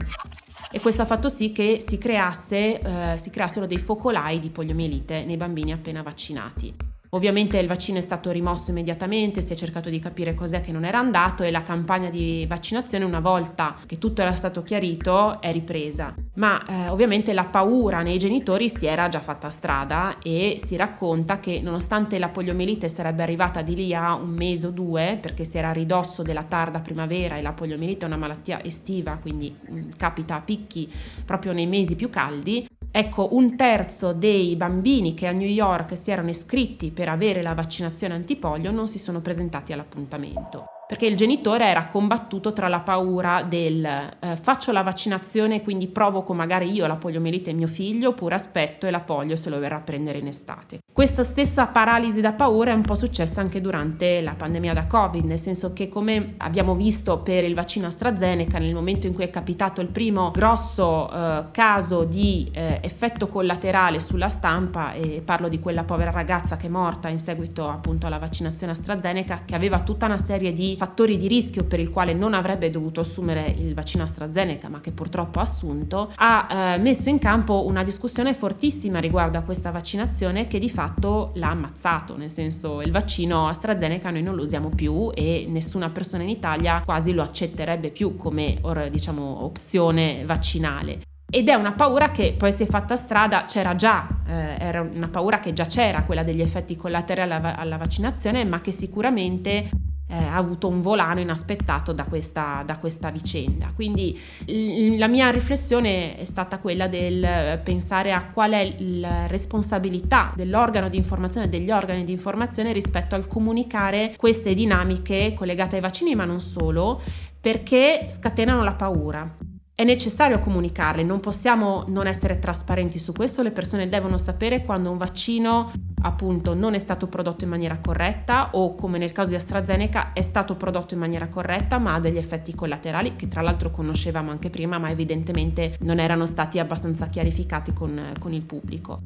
e 0.71 0.79
questo 0.79 1.01
ha 1.01 1.05
fatto 1.05 1.29
sì 1.29 1.51
che 1.51 1.77
si, 1.79 1.97
creasse, 1.97 2.79
eh, 2.79 3.17
si 3.17 3.29
creassero 3.29 3.65
dei 3.65 3.77
focolai 3.77 4.39
di 4.39 4.49
poliomielite 4.49 5.23
nei 5.23 5.37
bambini 5.37 5.71
appena 5.71 6.01
vaccinati. 6.01 6.86
Ovviamente 7.17 7.57
il 7.57 7.65
vaccino 7.65 7.97
è 7.97 8.01
stato 8.01 8.29
rimosso 8.29 8.69
immediatamente, 8.69 9.41
si 9.41 9.51
è 9.51 9.55
cercato 9.55 9.89
di 9.89 9.97
capire 9.97 10.35
cos'è 10.35 10.61
che 10.61 10.71
non 10.71 10.85
era 10.85 10.99
andato 10.99 11.41
e 11.41 11.49
la 11.49 11.63
campagna 11.63 12.11
di 12.11 12.45
vaccinazione 12.47 13.05
una 13.05 13.19
volta 13.19 13.75
che 13.87 13.97
tutto 13.97 14.21
era 14.21 14.35
stato 14.35 14.61
chiarito 14.61 15.41
è 15.41 15.51
ripresa. 15.51 16.13
Ma 16.35 16.63
eh, 16.63 16.89
ovviamente 16.89 17.33
la 17.33 17.45
paura 17.45 18.03
nei 18.03 18.19
genitori 18.19 18.69
si 18.69 18.85
era 18.85 19.09
già 19.09 19.19
fatta 19.19 19.49
strada 19.49 20.19
e 20.21 20.61
si 20.63 20.75
racconta 20.75 21.39
che 21.39 21.59
nonostante 21.59 22.19
la 22.19 22.29
poliomielite 22.29 22.87
sarebbe 22.87 23.23
arrivata 23.23 23.63
di 23.63 23.73
lì 23.73 23.95
a 23.95 24.13
un 24.13 24.29
mese 24.29 24.67
o 24.67 24.69
due, 24.69 25.17
perché 25.19 25.43
si 25.43 25.57
era 25.57 25.69
a 25.69 25.73
ridosso 25.73 26.21
della 26.21 26.43
tarda 26.43 26.81
primavera 26.81 27.35
e 27.35 27.41
la 27.41 27.53
poliomielite 27.53 28.05
è 28.05 28.07
una 28.07 28.17
malattia 28.17 28.63
estiva, 28.63 29.17
quindi 29.17 29.55
mh, 29.59 29.75
mm, 29.75 29.89
capita 29.97 30.35
a 30.35 30.41
picchi 30.41 30.87
proprio 31.25 31.51
nei 31.51 31.65
mesi 31.65 31.95
più 31.95 32.11
caldi, 32.11 32.67
Ecco, 32.91 33.35
un 33.35 33.55
terzo 33.55 34.13
dei 34.13 34.55
bambini 34.55 35.13
che 35.13 35.27
a 35.27 35.31
New 35.31 35.47
York 35.47 35.97
si 35.97 36.11
erano 36.11 36.29
iscritti 36.29 36.91
per 36.91 37.09
avere 37.09 37.41
la 37.41 37.53
vaccinazione 37.53 38.13
antipolio 38.13 38.71
non 38.71 38.87
si 38.87 38.97
sono 38.97 39.21
presentati 39.21 39.73
all'appuntamento 39.73 40.76
perché 40.87 41.05
il 41.05 41.17
genitore 41.17 41.65
era 41.65 41.85
combattuto 41.85 42.53
tra 42.53 42.69
la 42.69 42.79
paura 42.79 43.43
del 43.43 43.83
eh, 43.83 44.37
faccio 44.37 44.71
la 44.71 44.83
vaccinazione 44.83 45.61
quindi 45.61 45.87
provoco 45.87 46.33
magari 46.33 46.71
io 46.71 46.87
la 46.87 46.95
poliomielite 46.95 47.49
in 47.49 47.57
mio 47.57 47.67
figlio 47.67 48.09
oppure 48.09 48.35
aspetto 48.35 48.87
e 48.87 48.91
la 48.91 49.01
polio 49.01 49.35
se 49.35 49.49
lo 49.49 49.59
verrà 49.59 49.75
a 49.75 49.81
prendere 49.81 50.19
in 50.19 50.27
estate. 50.27 50.79
Questa 50.91 51.23
stessa 51.23 51.67
paralisi 51.67 52.21
da 52.21 52.31
paura 52.31 52.71
è 52.71 52.73
un 52.73 52.81
po' 52.81 52.95
successa 52.95 53.41
anche 53.41 53.61
durante 53.61 54.21
la 54.21 54.33
pandemia 54.33 54.73
da 54.73 54.87
Covid, 54.87 55.25
nel 55.25 55.37
senso 55.37 55.73
che 55.73 55.89
come 55.89 56.35
abbiamo 56.37 56.73
visto 56.73 57.19
per 57.19 57.43
il 57.43 57.53
vaccino 57.53 57.87
AstraZeneca 57.87 58.57
nel 58.57 58.73
momento 58.73 59.05
in 59.05 59.13
cui 59.13 59.25
è 59.25 59.29
capitato 59.29 59.81
il 59.81 59.89
primo 59.89 60.31
grosso 60.31 61.11
eh, 61.11 61.45
caso 61.51 62.05
di 62.05 62.49
eh, 62.53 62.79
effetto 62.81 63.27
collaterale 63.27 63.99
sulla 63.99 64.29
stampa 64.29 64.93
e 64.93 65.21
parlo 65.23 65.49
di 65.49 65.59
quella 65.59 65.83
povera 65.83 66.11
ragazza 66.11 66.55
che 66.55 66.67
è 66.67 66.69
morta 66.69 67.09
in 67.09 67.19
seguito 67.19 67.69
appunto 67.69 68.07
alla 68.07 68.17
vaccinazione 68.17 68.71
AstraZeneca 68.71 69.41
che 69.45 69.53
aveva 69.53 69.81
tutta 69.81 70.05
una 70.05 70.17
serie 70.17 70.53
di 70.53 70.76
fattori 70.77 71.17
di 71.17 71.27
rischio 71.27 71.65
per 71.65 71.79
il 71.79 71.89
quale 71.89 72.13
non 72.13 72.33
avrebbe 72.33 72.69
dovuto 72.69 73.01
assumere 73.01 73.53
il 73.57 73.73
vaccino 73.73 74.03
AstraZeneca, 74.03 74.69
ma 74.69 74.79
che 74.79 74.91
purtroppo 74.91 75.39
ha 75.39 75.41
assunto, 75.41 76.11
ha 76.15 76.75
eh, 76.75 76.77
messo 76.77 77.09
in 77.09 77.19
campo 77.19 77.65
una 77.65 77.83
discussione 77.83 78.33
fortissima 78.33 78.99
riguardo 78.99 79.37
a 79.37 79.41
questa 79.41 79.71
vaccinazione 79.71 80.47
che 80.47 80.59
di 80.59 80.69
fatto 80.69 81.31
l'ha 81.35 81.49
ammazzato, 81.49 82.15
nel 82.15 82.31
senso 82.31 82.81
il 82.81 82.91
vaccino 82.91 83.47
AstraZeneca 83.47 84.11
noi 84.11 84.23
non 84.23 84.35
lo 84.35 84.43
usiamo 84.43 84.69
più 84.69 85.11
e 85.13 85.45
nessuna 85.49 85.89
persona 85.89 86.23
in 86.23 86.29
Italia 86.29 86.81
quasi 86.85 87.13
lo 87.13 87.21
accetterebbe 87.21 87.89
più 87.89 88.15
come 88.15 88.59
diciamo 88.91 89.43
opzione 89.43 90.23
vaccinale. 90.25 90.99
Ed 91.29 91.49
è 91.49 91.55
una 91.55 91.73
paura 91.73 92.09
che 92.09 92.35
poi 92.37 92.53
si 92.53 92.63
è 92.63 92.65
fatta 92.65 92.95
strada, 92.95 93.43
c'era 93.43 93.75
già, 93.75 94.07
eh, 94.25 94.55
era 94.59 94.79
una 94.81 95.09
paura 95.09 95.39
che 95.39 95.51
già 95.51 95.65
c'era, 95.65 96.03
quella 96.03 96.23
degli 96.23 96.39
effetti 96.39 96.77
collaterali 96.77 97.33
alla, 97.33 97.57
alla 97.57 97.75
vaccinazione, 97.75 98.45
ma 98.45 98.61
che 98.61 98.71
sicuramente 98.71 99.69
eh, 100.07 100.15
ha 100.15 100.35
avuto 100.35 100.67
un 100.67 100.81
volano 100.81 101.19
inaspettato 101.19 101.91
da 101.91 102.05
questa, 102.05 102.63
da 102.65 102.77
questa 102.77 103.11
vicenda. 103.11 103.71
Quindi 103.75 104.17
l- 104.45 104.97
la 104.97 105.07
mia 105.07 105.29
riflessione 105.29 106.17
è 106.17 106.23
stata 106.23 106.59
quella 106.59 106.87
del 106.87 107.59
pensare 107.63 108.13
a 108.13 108.29
qual 108.31 108.51
è 108.51 108.75
la 108.79 109.27
responsabilità 109.27 110.31
dell'organo 110.35 110.89
di 110.89 110.97
informazione, 110.97 111.49
degli 111.49 111.71
organi 111.71 112.03
di 112.03 112.11
informazione 112.11 112.71
rispetto 112.71 113.15
al 113.15 113.27
comunicare 113.27 114.13
queste 114.17 114.53
dinamiche 114.53 115.33
collegate 115.35 115.75
ai 115.75 115.81
vaccini, 115.81 116.15
ma 116.15 116.25
non 116.25 116.41
solo, 116.41 117.01
perché 117.39 118.07
scatenano 118.09 118.63
la 118.63 118.73
paura. 118.73 119.56
È 119.79 119.83
necessario 119.83 120.39
comunicarle, 120.39 121.03
non 121.03 121.19
possiamo 121.19 121.83
non 121.89 122.07
essere 122.07 122.39
trasparenti 122.39 122.97
su 122.97 123.11
questo, 123.11 123.43
le 123.43 123.51
persone 123.51 123.87
devono 123.87 124.17
sapere 124.17 124.63
quando 124.63 124.89
un 124.89 124.97
vaccino 124.97 125.71
appunto 126.01 126.55
non 126.55 126.73
è 126.73 126.79
stato 126.79 127.05
prodotto 127.05 127.43
in 127.43 127.51
maniera 127.51 127.77
corretta 127.77 128.49
o 128.53 128.73
come 128.73 128.97
nel 128.97 129.11
caso 129.11 129.29
di 129.29 129.35
AstraZeneca 129.35 130.13
è 130.13 130.23
stato 130.23 130.55
prodotto 130.55 130.95
in 130.95 130.99
maniera 130.99 131.27
corretta 131.27 131.77
ma 131.77 131.93
ha 131.93 131.99
degli 131.99 132.17
effetti 132.17 132.55
collaterali 132.55 133.15
che 133.15 133.27
tra 133.27 133.41
l'altro 133.41 133.69
conoscevamo 133.69 134.31
anche 134.31 134.49
prima 134.49 134.79
ma 134.79 134.89
evidentemente 134.89 135.75
non 135.81 135.99
erano 135.99 136.25
stati 136.25 136.57
abbastanza 136.57 137.05
chiarificati 137.05 137.71
con, 137.71 138.13
con 138.17 138.33
il 138.33 138.41
pubblico 138.41 139.01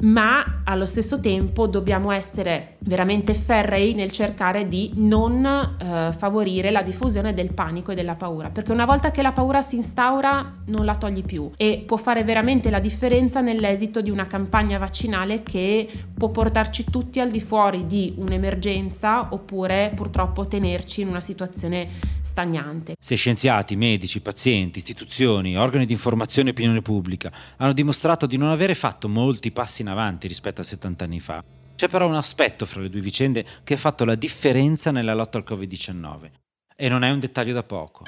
ma 0.00 0.62
allo 0.64 0.86
stesso 0.86 1.20
tempo 1.20 1.66
dobbiamo 1.66 2.10
essere 2.10 2.76
veramente 2.80 3.34
ferrei 3.34 3.92
nel 3.94 4.10
cercare 4.10 4.68
di 4.68 4.92
non 4.94 5.44
eh, 5.44 6.12
favorire 6.16 6.70
la 6.70 6.82
diffusione 6.82 7.34
del 7.34 7.52
panico 7.52 7.92
e 7.92 7.94
della 7.94 8.14
paura, 8.14 8.50
perché 8.50 8.72
una 8.72 8.84
volta 8.84 9.10
che 9.10 9.22
la 9.22 9.32
paura 9.32 9.62
si 9.62 9.76
instaura 9.76 10.58
non 10.66 10.84
la 10.84 10.94
togli 10.94 11.24
più 11.24 11.50
e 11.56 11.82
può 11.84 11.96
fare 11.96 12.24
veramente 12.24 12.70
la 12.70 12.78
differenza 12.78 13.40
nell'esito 13.40 14.00
di 14.00 14.10
una 14.10 14.26
campagna 14.26 14.78
vaccinale 14.78 15.42
che 15.42 15.88
può 16.14 16.28
portarci 16.28 16.84
tutti 16.90 17.20
al 17.20 17.30
di 17.30 17.40
fuori 17.40 17.86
di 17.86 18.14
un'emergenza 18.16 19.28
oppure 19.30 19.92
purtroppo 19.94 20.46
tenerci 20.46 21.02
in 21.02 21.08
una 21.08 21.20
situazione 21.20 21.88
stagnante. 22.22 22.94
Se 22.98 23.16
scienziati, 23.16 23.76
medici, 23.76 24.20
pazienti, 24.20 24.78
istituzioni, 24.78 25.56
organi 25.56 25.86
di 25.86 25.92
informazione 25.92 26.48
e 26.48 26.52
opinione 26.52 26.82
pubblica 26.82 27.30
hanno 27.56 27.72
dimostrato 27.72 28.26
di 28.26 28.36
non 28.36 28.50
avere 28.50 28.74
fatto 28.74 29.08
molti 29.08 29.50
passi 29.50 29.82
in 29.82 29.88
avanti 29.90 30.26
rispetto 30.26 30.60
a 30.60 30.64
70 30.64 31.04
anni 31.04 31.20
fa. 31.20 31.44
C'è 31.74 31.88
però 31.88 32.06
un 32.06 32.14
aspetto 32.14 32.66
fra 32.66 32.80
le 32.80 32.90
due 32.90 33.00
vicende 33.00 33.44
che 33.64 33.74
ha 33.74 33.78
fatto 33.78 34.04
la 34.04 34.14
differenza 34.14 34.90
nella 34.90 35.14
lotta 35.14 35.38
al 35.38 35.44
Covid-19. 35.46 36.30
E 36.76 36.88
non 36.88 37.04
è 37.04 37.10
un 37.10 37.20
dettaglio 37.20 37.52
da 37.52 37.62
poco. 37.62 38.04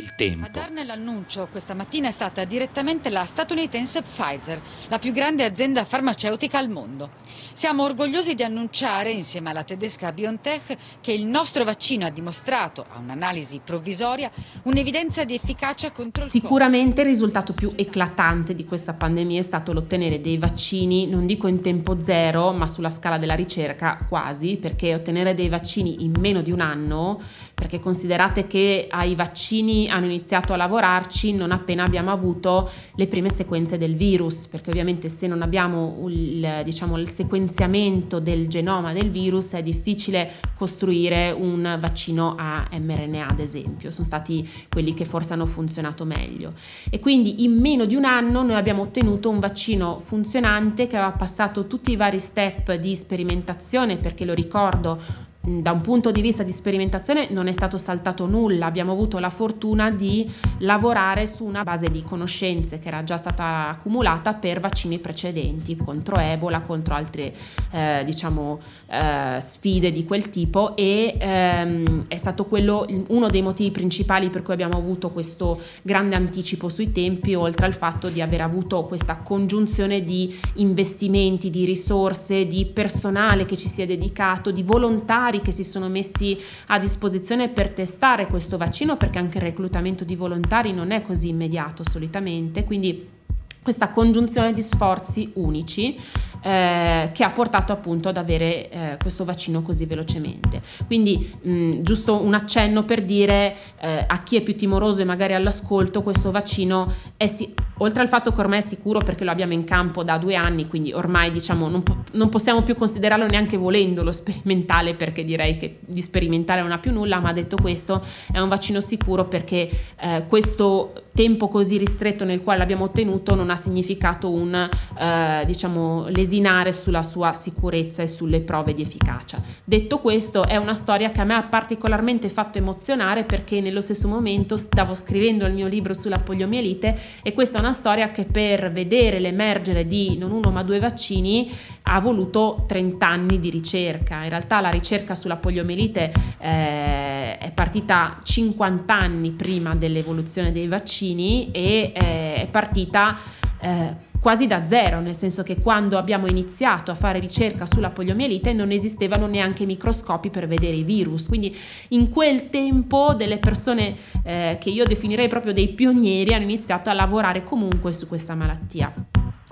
Il 0.00 0.14
tempo. 0.14 0.46
A 0.46 0.50
darne 0.50 0.84
l'annuncio 0.84 1.46
questa 1.50 1.74
mattina 1.74 2.08
è 2.08 2.10
stata 2.10 2.44
direttamente 2.44 3.10
la 3.10 3.26
statunitense 3.26 4.02
Pfizer, 4.02 4.60
la 4.88 4.98
più 4.98 5.12
grande 5.12 5.44
azienda 5.44 5.84
farmaceutica 5.84 6.58
al 6.58 6.70
mondo. 6.70 7.10
Siamo 7.52 7.84
orgogliosi 7.84 8.34
di 8.34 8.42
annunciare, 8.42 9.10
insieme 9.10 9.50
alla 9.50 9.62
tedesca 9.62 10.12
BioNTech, 10.12 10.76
che 11.00 11.12
il 11.12 11.26
nostro 11.26 11.64
vaccino 11.64 12.06
ha 12.06 12.10
dimostrato, 12.10 12.86
a 12.88 12.98
un'analisi 12.98 13.60
provvisoria, 13.62 14.30
un'evidenza 14.62 15.24
di 15.24 15.34
efficacia 15.34 15.90
contro 15.92 16.24
il 16.24 16.30
Sicuramente 16.30 17.02
il 17.02 17.06
risultato 17.08 17.52
più 17.52 17.72
eclatante 17.76 18.54
di 18.54 18.64
questa 18.64 18.94
pandemia 18.94 19.40
è 19.40 19.42
stato 19.42 19.72
l'ottenere 19.72 20.20
dei 20.20 20.38
vaccini, 20.38 21.06
non 21.06 21.26
dico 21.26 21.46
in 21.46 21.60
tempo 21.60 22.00
zero, 22.00 22.52
ma 22.52 22.66
sulla 22.66 22.90
scala 22.90 23.18
della 23.18 23.34
ricerca 23.34 24.06
quasi, 24.08 24.56
perché 24.56 24.94
ottenere 24.94 25.34
dei 25.34 25.50
vaccini 25.50 26.04
in 26.04 26.12
meno 26.18 26.40
di 26.40 26.50
un 26.50 26.60
anno, 26.60 27.20
perché 27.54 27.80
considerate 27.80 28.46
che 28.46 28.86
ai 28.88 29.14
vaccini 29.14 29.89
hanno 29.90 30.06
iniziato 30.06 30.52
a 30.52 30.56
lavorarci 30.56 31.32
non 31.32 31.52
appena 31.52 31.84
abbiamo 31.84 32.10
avuto 32.10 32.70
le 32.94 33.06
prime 33.06 33.30
sequenze 33.30 33.76
del 33.76 33.96
virus, 33.96 34.46
perché 34.46 34.70
ovviamente 34.70 35.08
se 35.08 35.26
non 35.26 35.42
abbiamo 35.42 36.06
il, 36.08 36.62
diciamo, 36.64 36.96
il 36.98 37.08
sequenziamento 37.08 38.20
del 38.20 38.48
genoma 38.48 38.92
del 38.92 39.10
virus 39.10 39.52
è 39.52 39.62
difficile 39.62 40.32
costruire 40.54 41.30
un 41.30 41.76
vaccino 41.80 42.34
a 42.36 42.68
mRNA, 42.70 43.28
ad 43.28 43.40
esempio, 43.40 43.90
sono 43.90 44.04
stati 44.04 44.48
quelli 44.68 44.94
che 44.94 45.04
forse 45.04 45.32
hanno 45.32 45.46
funzionato 45.46 46.04
meglio. 46.04 46.52
E 46.90 46.98
quindi 46.98 47.44
in 47.44 47.58
meno 47.58 47.84
di 47.84 47.94
un 47.94 48.04
anno 48.04 48.42
noi 48.42 48.54
abbiamo 48.56 48.82
ottenuto 48.82 49.28
un 49.28 49.38
vaccino 49.38 49.98
funzionante 49.98 50.86
che 50.86 50.96
aveva 50.96 51.12
passato 51.12 51.66
tutti 51.66 51.90
i 51.90 51.96
vari 51.96 52.20
step 52.20 52.74
di 52.74 52.94
sperimentazione, 52.94 53.96
perché 53.96 54.24
lo 54.24 54.34
ricordo, 54.34 55.28
da 55.60 55.72
un 55.72 55.80
punto 55.80 56.10
di 56.10 56.20
vista 56.20 56.42
di 56.42 56.52
sperimentazione 56.52 57.28
non 57.30 57.48
è 57.48 57.52
stato 57.52 57.76
saltato 57.76 58.26
nulla, 58.26 58.66
abbiamo 58.66 58.92
avuto 58.92 59.18
la 59.18 59.30
fortuna 59.30 59.90
di 59.90 60.30
lavorare 60.58 61.26
su 61.26 61.44
una 61.44 61.62
base 61.64 61.90
di 61.90 62.02
conoscenze 62.02 62.78
che 62.78 62.88
era 62.88 63.02
già 63.04 63.16
stata 63.16 63.68
accumulata 63.68 64.34
per 64.34 64.60
vaccini 64.60 64.98
precedenti 64.98 65.76
contro 65.76 66.18
Ebola, 66.18 66.60
contro 66.60 66.94
altre 66.94 67.34
eh, 67.72 68.02
diciamo, 68.04 68.60
eh, 68.86 69.38
sfide 69.40 69.90
di 69.90 70.04
quel 70.04 70.30
tipo 70.30 70.76
e 70.76 71.16
ehm, 71.18 72.04
è 72.08 72.16
stato 72.16 72.44
quello 72.44 72.86
uno 73.08 73.28
dei 73.28 73.42
motivi 73.42 73.70
principali 73.70 74.30
per 74.30 74.42
cui 74.42 74.52
abbiamo 74.52 74.76
avuto 74.76 75.10
questo 75.10 75.60
grande 75.82 76.16
anticipo 76.16 76.68
sui 76.68 76.92
tempi, 76.92 77.34
oltre 77.34 77.66
al 77.66 77.74
fatto 77.74 78.08
di 78.08 78.20
aver 78.20 78.42
avuto 78.42 78.84
questa 78.84 79.16
congiunzione 79.16 80.04
di 80.04 80.34
investimenti, 80.54 81.50
di 81.50 81.64
risorse, 81.64 82.46
di 82.46 82.66
personale 82.66 83.44
che 83.44 83.56
ci 83.56 83.68
si 83.68 83.82
è 83.82 83.86
dedicato, 83.86 84.50
di 84.50 84.62
volontari 84.62 85.39
che 85.40 85.52
si 85.52 85.64
sono 85.64 85.88
messi 85.88 86.38
a 86.66 86.78
disposizione 86.78 87.48
per 87.48 87.70
testare 87.70 88.26
questo 88.26 88.56
vaccino 88.56 88.96
perché 88.96 89.18
anche 89.18 89.38
il 89.38 89.44
reclutamento 89.44 90.04
di 90.04 90.16
volontari 90.16 90.72
non 90.72 90.90
è 90.90 91.02
così 91.02 91.28
immediato 91.28 91.82
solitamente, 91.88 92.64
quindi 92.64 93.18
questa 93.62 93.90
congiunzione 93.90 94.52
di 94.52 94.62
sforzi 94.62 95.30
unici 95.34 95.98
eh, 96.42 97.10
che 97.12 97.24
ha 97.24 97.30
portato 97.30 97.72
appunto 97.72 98.08
ad 98.08 98.16
avere 98.16 98.70
eh, 98.70 98.96
questo 99.00 99.24
vaccino 99.24 99.62
così 99.62 99.86
velocemente. 99.86 100.60
Quindi 100.86 101.32
mh, 101.42 101.82
giusto 101.82 102.22
un 102.22 102.34
accenno 102.34 102.84
per 102.84 103.02
dire 103.02 103.54
eh, 103.80 104.04
a 104.06 104.22
chi 104.22 104.36
è 104.36 104.42
più 104.42 104.54
timoroso 104.56 105.00
e 105.00 105.04
magari 105.04 105.34
all'ascolto, 105.34 106.02
questo 106.02 106.30
vaccino 106.30 106.92
è 107.16 107.26
sì, 107.26 107.52
oltre 107.78 108.02
al 108.02 108.08
fatto 108.08 108.32
che 108.32 108.40
ormai 108.40 108.58
è 108.58 108.62
sicuro 108.62 109.00
perché 109.00 109.24
lo 109.24 109.30
abbiamo 109.30 109.52
in 109.52 109.64
campo 109.64 110.02
da 110.02 110.18
due 110.18 110.34
anni, 110.34 110.66
quindi 110.66 110.92
ormai 110.92 111.30
diciamo 111.30 111.68
non, 111.68 111.82
po- 111.82 111.98
non 112.12 112.28
possiamo 112.28 112.62
più 112.62 112.74
considerarlo 112.74 113.26
neanche 113.26 113.56
volendolo 113.56 114.12
sperimentale 114.12 114.94
perché 114.94 115.24
direi 115.24 115.56
che 115.56 115.78
di 115.86 116.00
sperimentale 116.00 116.62
non 116.62 116.72
ha 116.72 116.78
più 116.78 116.92
nulla, 116.92 117.20
ma 117.20 117.32
detto 117.32 117.56
questo 117.56 118.02
è 118.32 118.38
un 118.38 118.48
vaccino 118.48 118.80
sicuro 118.80 119.26
perché 119.26 119.68
eh, 120.00 120.24
questo 120.26 120.92
tempo 121.12 121.48
così 121.48 121.76
ristretto 121.76 122.24
nel 122.24 122.42
quale 122.42 122.58
l'abbiamo 122.58 122.84
ottenuto 122.84 123.34
non 123.34 123.50
ha 123.50 123.56
significato 123.56 124.30
un 124.30 124.54
eh, 124.54 125.42
diciamo 125.44 126.06
lesinare 126.08 126.72
sulla 126.72 127.02
sua 127.02 127.34
sicurezza 127.34 128.02
e 128.02 128.08
sulle 128.08 128.40
prove 128.40 128.72
di 128.72 128.82
efficacia. 128.82 129.40
Detto 129.64 129.98
questo, 129.98 130.46
è 130.46 130.56
una 130.56 130.74
storia 130.74 131.10
che 131.10 131.20
a 131.20 131.24
me 131.24 131.34
ha 131.34 131.42
particolarmente 131.42 132.28
fatto 132.28 132.58
emozionare 132.58 133.24
perché 133.24 133.60
nello 133.60 133.80
stesso 133.80 134.08
momento 134.08 134.56
stavo 134.56 134.94
scrivendo 134.94 135.46
il 135.46 135.54
mio 135.54 135.66
libro 135.66 135.94
sulla 135.94 136.18
poliomielite 136.18 136.98
e 137.22 137.32
questa 137.32 137.58
è 137.58 137.60
una 137.60 137.72
storia 137.72 138.10
che 138.10 138.24
per 138.24 138.70
vedere 138.72 139.18
l'emergere 139.18 139.86
di 139.86 140.16
non 140.16 140.30
uno 140.30 140.50
ma 140.50 140.62
due 140.62 140.78
vaccini 140.78 141.50
ha 141.82 141.98
voluto 141.98 142.64
30 142.68 143.06
anni 143.06 143.40
di 143.40 143.50
ricerca. 143.50 144.22
In 144.22 144.28
realtà 144.28 144.60
la 144.60 144.70
ricerca 144.70 145.14
sulla 145.14 145.36
poliomielite 145.36 146.12
eh, 146.38 147.38
è 147.38 147.50
partita 147.52 148.18
50 148.22 148.94
anni 148.94 149.32
prima 149.32 149.74
dell'evoluzione 149.74 150.52
dei 150.52 150.68
vaccini 150.68 150.99
e 151.00 151.92
eh, 151.94 152.34
è 152.42 152.48
partita 152.50 153.18
eh, 153.60 154.08
quasi 154.20 154.46
da 154.46 154.66
zero, 154.66 155.00
nel 155.00 155.14
senso 155.14 155.42
che 155.42 155.56
quando 155.56 155.96
abbiamo 155.96 156.26
iniziato 156.26 156.90
a 156.90 156.94
fare 156.94 157.18
ricerca 157.18 157.66
sulla 157.66 157.90
poliomielite 157.90 158.52
non 158.52 158.70
esistevano 158.70 159.26
neanche 159.26 159.64
microscopi 159.64 160.28
per 160.28 160.46
vedere 160.46 160.76
i 160.76 160.84
virus. 160.84 161.26
Quindi 161.26 161.56
in 161.88 162.10
quel 162.10 162.50
tempo 162.50 163.14
delle 163.14 163.38
persone 163.38 163.96
eh, 164.22 164.58
che 164.60 164.70
io 164.70 164.84
definirei 164.84 165.28
proprio 165.28 165.52
dei 165.52 165.68
pionieri 165.68 166.34
hanno 166.34 166.44
iniziato 166.44 166.90
a 166.90 166.92
lavorare 166.92 167.42
comunque 167.42 167.92
su 167.92 168.06
questa 168.06 168.34
malattia 168.34 168.92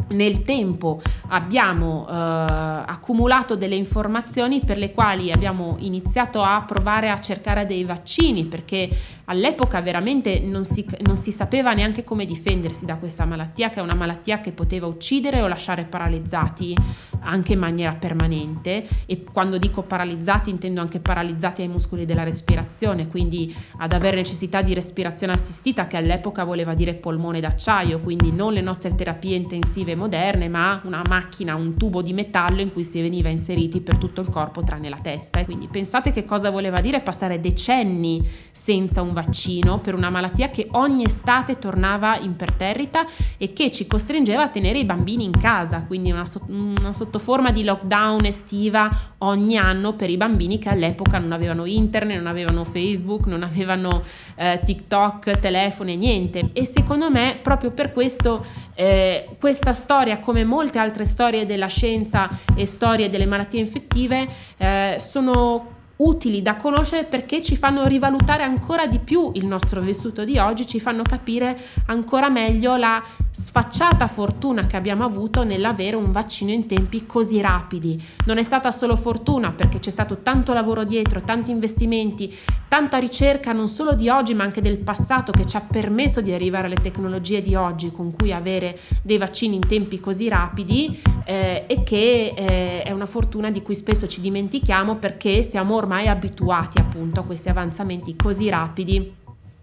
nel 0.09 0.43
tempo 0.43 1.01
abbiamo 1.29 2.07
eh, 2.09 2.13
accumulato 2.13 3.55
delle 3.55 3.75
informazioni 3.75 4.61
per 4.61 4.79
le 4.79 4.93
quali 4.93 5.31
abbiamo 5.33 5.77
iniziato 5.81 6.43
a 6.43 6.63
provare 6.67 7.11
a 7.11 7.21
cercare 7.21 7.67
dei 7.67 7.85
vaccini 7.85 8.45
perché 8.45 8.89
all'epoca 9.29 9.81
veramente 9.81 10.41
non 10.41 10.65
si, 10.65 10.87
non 11.05 11.17
si, 11.17 11.33
sapeva 11.33 11.73
neanche 11.73 12.05
come 12.05 12.25
difendersi 12.25 12.87
da 12.87 12.97
questa 12.97 13.25
malattia 13.25 13.71
che 13.71 13.81
è 13.81 13.83
una 13.83 13.95
malattia 13.95 14.41
che 14.41 14.53
poteva 14.53 14.87
uccidere 14.87 15.43
o 15.43 15.47
lasciare 15.47 15.85
paralizzati 15.85 16.75
anche 17.21 17.53
in 17.53 17.59
maniera 17.59 17.95
permanente. 17.95 18.87
E 19.07 19.25
quando 19.25 19.59
dico 19.59 19.83
paralizzati 19.83 20.51
intendo 20.51 20.81
anche 20.81 21.01
paralizzati 21.01 21.63
ai 21.63 21.69
muscoli 21.69 22.05
della 22.05 22.23
respirazione 22.23 23.07
quindi 23.07 23.55
ad 23.79 23.93
avere 23.93 24.17
necessità 24.17 24.63
di 24.63 24.75
respirazione 24.75 25.33
assistita 25.33 25.87
che 25.87 25.97
all'epoca 25.97 26.45
voleva 26.45 26.75
dire 26.75 26.95
polmone 26.95 27.41
d'acciaio 27.41 28.01
quindi 28.01 28.33
non 28.33 28.53
le 28.53 28.61
nostre 28.61 28.95
terapie 28.95 29.37
intensive 29.37 29.95
moderne, 29.99 30.49
ma 30.49 30.81
una 30.85 31.03
macchina, 31.07 31.55
un 31.55 31.77
tubo 31.77 32.01
di 32.01 32.15
metallo 32.15 32.63
in 32.63 32.73
cui 32.73 32.85
si 32.85 33.03
veniva 33.03 33.29
inseriti 33.29 33.83
per 33.83 33.99
tutto 33.99 34.23
il 34.23 34.31
corpo 34.31 34.63
tranne 34.63 34.89
la 34.89 34.99
testa. 35.03 35.41
E 35.41 35.45
quindi 35.45 35.69
pensate 35.69 36.11
che 36.11 36.25
cosa 36.25 36.49
voleva 36.49 36.81
dire 36.81 37.01
passare 37.01 37.41
decenni 37.41 38.27
senza 38.51 39.03
un 39.03 39.13
vaccino 39.13 39.81
per 39.81 39.95
una 39.95 40.09
malattia 40.11 40.49
che 40.49 40.69
ogni 40.73 41.05
estate 41.05 41.59
tornava 41.59 42.19
imperterrita 42.19 43.07
e 43.37 43.53
che 43.53 43.71
ci 43.71 43.87
costringeva 43.87 44.45
a 44.45 44.49
tenere 44.49 44.79
i 44.79 44.85
bambini 44.85 45.25
in 45.25 45.39
casa, 45.39 45.85
quindi 45.87 46.11
una, 46.11 46.25
una 46.49 46.93
sottoforma 46.93 47.51
di 47.51 47.65
lockdown 47.65 48.25
estiva 48.25 48.91
ogni 49.19 49.57
anno 49.57 49.95
per 49.95 50.11
i 50.11 50.17
bambini 50.17 50.59
che 50.59 50.69
all'epoca 50.69 51.19
non 51.19 51.33
avevano 51.33 51.65
internet, 51.65 52.17
non 52.17 52.27
avevano 52.27 52.65
Facebook, 52.65 53.27
non 53.27 53.43
avevano 53.43 54.03
eh, 54.37 54.61
TikTok, 54.65 55.39
telefoni, 55.41 55.97
niente. 55.97 56.51
E 56.53 56.65
secondo 56.65 57.11
me 57.11 57.39
proprio 57.43 57.71
per 57.71 57.93
questo 57.93 58.45
eh, 58.81 59.31
questa 59.41 59.73
storia, 59.73 59.88
come 60.19 60.45
molte 60.45 60.79
altre 60.79 61.07
storie 61.07 61.47
della 61.47 61.67
scienza 61.67 62.29
e 62.55 62.67
storie 62.67 63.09
delle 63.09 63.25
malattie 63.25 63.61
infettive, 63.61 64.29
eh, 64.59 64.97
sono 64.99 65.77
utili 65.99 66.43
da 66.43 66.57
conoscere 66.57 67.05
perché 67.05 67.41
ci 67.43 67.57
fanno 67.57 67.87
rivalutare 67.87 68.43
ancora 68.43 68.87
di 68.87 68.99
più 68.99 69.31
il 69.35 69.47
nostro 69.47 69.81
vissuto 69.81 70.25
di 70.25 70.39
oggi, 70.39 70.67
ci 70.67 70.81
fanno 70.81 71.03
capire 71.03 71.59
ancora 71.87 72.29
meglio 72.29 72.77
la 72.77 73.03
sfacciata 73.31 74.07
fortuna 74.07 74.67
che 74.67 74.77
abbiamo 74.77 75.05
avuto 75.05 75.45
nell'avere 75.45 75.97
un 75.97 76.13
vaccino 76.13 76.51
in 76.51 76.67
tempi 76.67 77.07
così 77.07 77.41
rapidi. 77.41 78.01
Non 78.27 78.39
è 78.39 78.43
stata 78.43 78.71
solo 78.71 78.97
fortuna 78.97 79.53
perché 79.53 79.79
c'è 79.79 79.91
stato 79.91 80.19
tanto 80.23 80.53
lavoro 80.53 80.85
dietro, 80.85 81.21
tanti 81.23 81.51
investimenti, 81.51 82.35
tanta 82.69 82.99
ricerca 82.99 83.53
non 83.53 83.69
solo 83.69 83.95
di 83.95 84.09
oggi 84.09 84.35
ma 84.35 84.45
anche 84.45 84.61
del 84.61 84.79
passato 84.79 85.33
che 85.33 85.47
ci 85.47 85.57
ha 85.57 85.61
permesso 85.61 86.21
di 86.21 86.33
arrivare 86.33 86.67
alle 86.67 86.77
tecnologie 86.77 87.41
di 87.41 87.55
oggi 87.55 87.91
con 87.91 88.13
cui 88.13 88.33
avere 88.33 88.79
dei 89.03 89.19
vaccini 89.19 89.57
in 89.57 89.67
tempi 89.67 89.99
così 90.01 90.29
rapidi 90.29 91.01
eh, 91.29 91.65
e 91.67 91.83
che 91.83 92.33
eh, 92.35 92.83
è 92.83 92.91
una 92.91 93.05
fortuna 93.05 93.51
di 93.51 93.61
cui 93.61 93.75
spesso 93.75 94.09
ci 94.09 94.23
dimentichiamo 94.23 94.97
perché 94.97 95.43
siamo 95.43 95.75
ormai 95.75 96.09
abituati 96.09 96.81
appunto 96.81 97.21
a 97.21 97.25
questi 97.25 97.51
avanzamenti 97.51 98.17
così 98.17 98.49
rapidi 98.49 99.13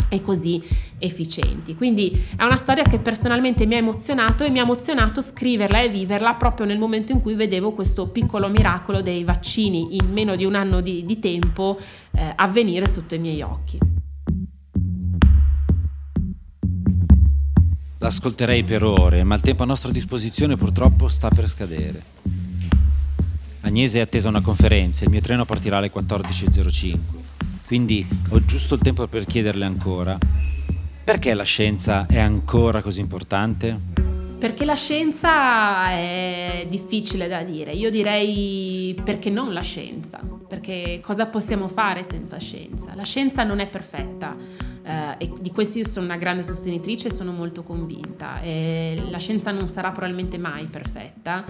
e 0.08 0.22
così 0.22 0.62
efficienti. 1.00 1.76
Quindi 1.76 2.12
è 2.38 2.44
una 2.44 2.56
storia 2.56 2.84
che 2.84 3.00
personalmente 3.00 3.66
mi 3.66 3.74
ha 3.74 3.78
emozionato 3.80 4.44
e 4.44 4.52
mi 4.52 4.60
ha 4.60 4.62
emozionato 4.62 5.22
scriverla 5.22 5.82
e 5.82 5.90
viverla 5.90 6.36
proprio 6.36 6.68
nel 6.68 6.78
momento 6.78 7.12
in 7.12 7.20
cui 7.20 7.34
vedevo 7.34 7.72
questo 7.72 8.10
piccolo 8.10 8.48
miracolo 8.48 9.02
dei 9.02 9.24
vaccini 9.24 9.96
in 9.96 10.12
meno 10.12 10.36
di 10.36 10.46
un 10.46 10.54
anno 10.54 10.82
di, 10.82 11.04
di 11.04 11.18
tempo 11.18 11.80
eh, 12.12 12.32
avvenire 12.36 12.88
sotto 12.88 13.16
i 13.16 13.20
miei 13.20 13.42
occhi. 13.42 13.80
L'ascolterei 18.06 18.64
per 18.64 18.84
ore, 18.84 19.24
ma 19.24 19.34
il 19.34 19.42
tempo 19.42 19.64
a 19.64 19.66
nostra 19.66 19.92
disposizione 19.92 20.56
purtroppo 20.56 21.08
sta 21.08 21.30
per 21.30 21.50
scadere. 21.50 22.04
Agnese 23.62 23.98
è 23.98 24.02
attesa 24.02 24.30
una 24.30 24.42
conferenza, 24.42 25.06
il 25.06 25.10
mio 25.10 25.22
treno 25.22 25.44
partirà 25.44 25.78
alle 25.78 25.92
14.05, 25.92 26.98
quindi 27.66 28.08
ho 28.30 28.46
giusto 28.46 28.76
il 28.76 28.82
tempo 28.82 29.08
per 29.08 29.26
chiederle 29.26 29.66
ancora 29.66 30.20
Perché 31.04 31.34
la 31.34 31.44
scienza 31.44 32.06
è 32.06 32.20
ancora 32.20 32.84
così 32.84 33.00
importante? 33.00 33.95
Perché 34.38 34.66
la 34.66 34.76
scienza 34.76 35.90
è 35.92 36.68
difficile 36.70 37.28
da 37.28 37.42
dire, 37.44 37.72
io 37.72 37.90
direi 37.90 39.00
perché 39.04 39.30
non 39.30 39.54
la 39.54 39.62
scienza, 39.62 40.20
perché 40.48 41.00
cosa 41.02 41.26
possiamo 41.28 41.68
fare 41.68 42.04
senza 42.04 42.38
scienza? 42.38 42.94
La 42.96 43.04
scienza 43.04 43.44
non 43.44 43.60
è 43.60 43.68
perfetta 43.68 44.36
eh, 44.84 45.16
e 45.18 45.32
di 45.40 45.52
questo 45.52 45.80
io 45.80 45.88
sono 45.88 46.06
una 46.06 46.18
grande 46.18 46.44
sostenitrice 46.44 47.08
e 47.08 47.12
sono 47.12 47.32
molto 47.32 47.64
convinta. 47.64 48.42
E 48.42 49.02
la 49.10 49.18
scienza 49.18 49.52
non 49.52 49.70
sarà 49.70 49.90
probabilmente 49.92 50.38
mai 50.38 50.68
perfetta, 50.68 51.44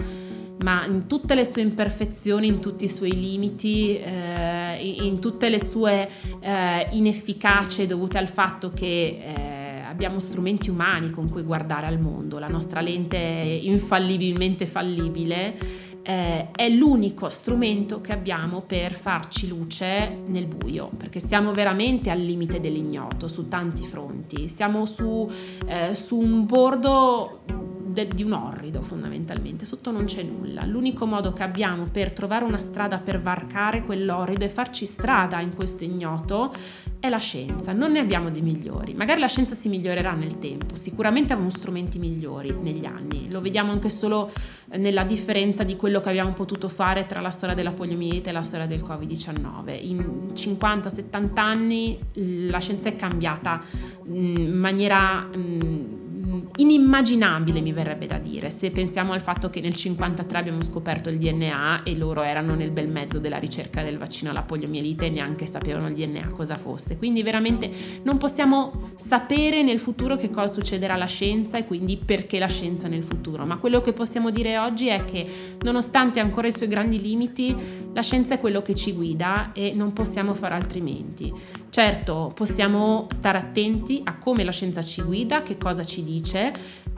ma 0.62 0.86
in 0.86 1.06
tutte 1.06 1.34
le 1.34 1.44
sue 1.44 1.60
imperfezioni, 1.62 2.46
in 2.46 2.60
tutti 2.60 2.84
i 2.84 2.88
suoi 2.88 3.12
limiti, 3.12 3.98
eh, 3.98 4.78
in 4.80 5.18
tutte 5.20 5.50
le 5.50 5.62
sue 5.62 6.08
eh, 6.40 6.88
inefficacie 6.92 7.86
dovute 7.86 8.16
al 8.16 8.28
fatto 8.28 8.70
che 8.70 9.20
eh, 9.22 9.65
abbiamo 9.96 10.20
strumenti 10.20 10.68
umani 10.68 11.10
con 11.10 11.30
cui 11.30 11.42
guardare 11.42 11.86
al 11.86 11.98
mondo, 11.98 12.38
la 12.38 12.48
nostra 12.48 12.82
lente 12.82 13.16
infallibilmente 13.16 14.66
fallibile, 14.66 15.56
eh, 16.02 16.50
è 16.50 16.68
l'unico 16.68 17.30
strumento 17.30 18.02
che 18.02 18.12
abbiamo 18.12 18.60
per 18.60 18.92
farci 18.92 19.48
luce 19.48 20.18
nel 20.26 20.46
buio, 20.46 20.90
perché 20.94 21.18
siamo 21.18 21.52
veramente 21.52 22.10
al 22.10 22.20
limite 22.20 22.60
dell'ignoto 22.60 23.26
su 23.26 23.48
tanti 23.48 23.86
fronti, 23.86 24.50
siamo 24.50 24.84
su, 24.84 25.28
eh, 25.66 25.94
su 25.94 26.18
un 26.18 26.44
bordo 26.44 27.40
de, 27.86 28.06
di 28.06 28.22
un 28.22 28.32
orrido 28.32 28.82
fondamentalmente, 28.82 29.64
sotto 29.64 29.90
non 29.90 30.04
c'è 30.04 30.22
nulla. 30.22 30.66
L'unico 30.66 31.06
modo 31.06 31.32
che 31.32 31.42
abbiamo 31.42 31.86
per 31.90 32.12
trovare 32.12 32.44
una 32.44 32.60
strada 32.60 32.98
per 32.98 33.22
varcare 33.22 33.82
quell'orrido 33.82 34.44
e 34.44 34.50
farci 34.50 34.84
strada 34.84 35.40
in 35.40 35.54
questo 35.54 35.84
ignoto 35.84 36.52
è 37.06 37.08
la 37.08 37.18
scienza, 37.18 37.72
non 37.72 37.92
ne 37.92 38.00
abbiamo 38.00 38.30
di 38.30 38.42
migliori. 38.42 38.94
Magari 38.94 39.20
la 39.20 39.26
scienza 39.26 39.54
si 39.54 39.68
migliorerà 39.68 40.12
nel 40.12 40.38
tempo, 40.38 40.74
sicuramente 40.76 41.32
avremo 41.32 41.50
strumenti 41.50 41.98
migliori 41.98 42.54
negli 42.60 42.84
anni, 42.84 43.30
lo 43.30 43.40
vediamo 43.40 43.72
anche 43.72 43.88
solo 43.88 44.30
nella 44.76 45.04
differenza 45.04 45.62
di 45.62 45.76
quello 45.76 46.00
che 46.00 46.08
abbiamo 46.08 46.32
potuto 46.32 46.68
fare 46.68 47.06
tra 47.06 47.20
la 47.20 47.30
storia 47.30 47.54
della 47.54 47.72
poliomielite 47.72 48.30
e 48.30 48.32
la 48.32 48.42
storia 48.42 48.66
del 48.66 48.82
Covid-19. 48.82 49.78
In 49.86 50.32
50-70 50.34 51.30
anni 51.38 51.98
la 52.12 52.58
scienza 52.58 52.88
è 52.88 52.96
cambiata 52.96 53.62
in 54.06 54.52
maniera 54.58 55.28
inimmaginabile 56.56 57.60
mi 57.60 57.72
verrebbe 57.72 58.06
da 58.06 58.18
dire, 58.18 58.50
se 58.50 58.70
pensiamo 58.70 59.12
al 59.12 59.20
fatto 59.20 59.50
che 59.50 59.60
nel 59.60 59.74
1953 59.76 60.38
abbiamo 60.38 60.62
scoperto 60.62 61.08
il 61.08 61.18
DNA 61.18 61.82
e 61.82 61.96
loro 61.96 62.22
erano 62.22 62.54
nel 62.54 62.70
bel 62.70 62.88
mezzo 62.88 63.18
della 63.18 63.38
ricerca 63.38 63.82
del 63.82 63.98
vaccino 63.98 64.30
alla 64.30 64.42
poliomielite 64.42 65.06
e 65.06 65.10
neanche 65.10 65.46
sapevano 65.46 65.88
il 65.88 65.94
DNA 65.94 66.28
cosa 66.28 66.56
fosse. 66.56 66.96
Quindi 66.96 67.22
veramente 67.22 67.70
non 68.02 68.18
possiamo 68.18 68.90
sapere 68.94 69.62
nel 69.62 69.78
futuro 69.78 70.16
che 70.16 70.30
cosa 70.30 70.52
succederà 70.52 70.94
alla 70.94 71.06
scienza 71.06 71.58
e 71.58 71.66
quindi 71.66 71.96
perché 71.96 72.38
la 72.38 72.48
scienza 72.48 72.88
nel 72.88 73.02
futuro, 73.02 73.44
ma 73.46 73.58
quello 73.58 73.80
che 73.80 73.92
possiamo 73.92 74.30
dire 74.30 74.58
oggi 74.58 74.88
è 74.88 75.04
che 75.04 75.26
nonostante 75.60 76.20
ancora 76.20 76.48
i 76.48 76.52
suoi 76.52 76.68
grandi 76.68 77.00
limiti, 77.00 77.54
la 77.92 78.02
scienza 78.02 78.34
è 78.34 78.40
quello 78.40 78.62
che 78.62 78.74
ci 78.74 78.92
guida 78.92 79.52
e 79.52 79.72
non 79.74 79.92
possiamo 79.92 80.34
fare 80.34 80.54
altrimenti. 80.54 81.32
Certo, 81.70 82.32
possiamo 82.34 83.06
stare 83.10 83.38
attenti 83.38 84.00
a 84.04 84.16
come 84.16 84.44
la 84.44 84.50
scienza 84.50 84.82
ci 84.82 85.02
guida, 85.02 85.42
che 85.42 85.58
cosa 85.58 85.84
ci 85.84 86.02
dice, 86.02 86.25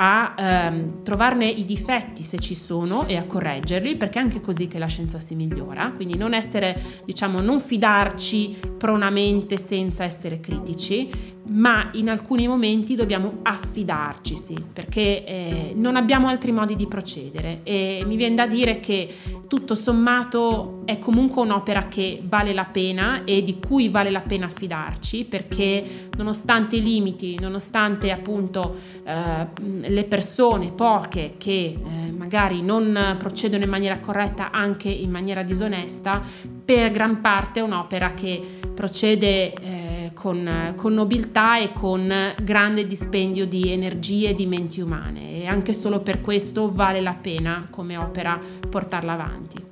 a 0.00 0.34
ehm, 0.38 1.02
trovarne 1.02 1.46
i 1.46 1.64
difetti 1.64 2.22
se 2.22 2.38
ci 2.38 2.54
sono 2.54 3.06
e 3.06 3.16
a 3.16 3.24
correggerli, 3.24 3.96
perché 3.96 4.18
è 4.18 4.22
anche 4.22 4.40
così 4.40 4.68
che 4.68 4.78
la 4.78 4.86
scienza 4.86 5.20
si 5.20 5.34
migliora. 5.34 5.90
Quindi 5.90 6.16
non 6.16 6.34
essere, 6.34 6.80
diciamo, 7.04 7.40
non 7.40 7.60
fidarci 7.60 8.56
pronamente 8.78 9.58
senza 9.58 10.04
essere 10.04 10.38
critici, 10.38 11.10
ma 11.48 11.90
in 11.92 12.08
alcuni 12.08 12.46
momenti 12.46 12.94
dobbiamo 12.94 13.38
affidarci, 13.42 14.36
sì, 14.36 14.56
perché 14.72 15.24
eh, 15.24 15.72
non 15.74 15.96
abbiamo 15.96 16.28
altri 16.28 16.52
modi 16.52 16.76
di 16.76 16.86
procedere. 16.86 17.60
E 17.62 18.02
mi 18.06 18.16
viene 18.16 18.34
da 18.34 18.46
dire 18.46 18.80
che 18.80 19.14
tutto 19.48 19.74
sommato 19.74 20.82
è 20.84 20.98
comunque 20.98 21.42
un'opera 21.42 21.88
che 21.88 22.22
vale 22.22 22.52
la 22.52 22.64
pena 22.64 23.24
e 23.24 23.42
di 23.42 23.58
cui 23.58 23.88
vale 23.88 24.10
la 24.10 24.20
pena 24.20 24.46
affidarci 24.46 25.24
perché 25.24 26.10
nonostante 26.16 26.76
i 26.76 26.82
limiti, 26.82 27.38
nonostante 27.40 28.12
appunto 28.12 28.76
eh, 29.04 29.46
le 29.88 30.04
persone, 30.04 30.70
poche, 30.72 31.34
che 31.38 31.78
eh, 31.82 32.12
magari 32.12 32.62
non 32.62 33.16
procedono 33.18 33.64
in 33.64 33.70
maniera 33.70 33.98
corretta 34.00 34.50
anche 34.50 34.88
in 34.90 35.10
maniera 35.10 35.42
disonesta, 35.42 36.20
per 36.64 36.90
gran 36.90 37.20
parte 37.20 37.60
è 37.60 37.62
un'opera 37.62 38.12
che 38.12 38.40
procede 38.74 39.54
eh, 39.54 39.87
con, 40.18 40.74
con, 40.76 40.94
nobiltà 40.94 41.60
e 41.60 41.72
con 41.72 42.12
grande 42.42 42.86
dispendio 42.86 43.46
di 43.46 43.70
energie 43.70 44.30
e 44.30 44.34
di 44.34 44.46
menti 44.46 44.80
umane 44.80 45.42
e 45.42 45.46
anche 45.46 45.72
solo 45.72 46.00
per 46.00 46.20
questo 46.20 46.72
vale 46.72 47.00
la 47.00 47.14
pena 47.14 47.68
come 47.70 47.96
opera 47.96 48.36
portarla 48.68 49.12
avanti. 49.12 49.64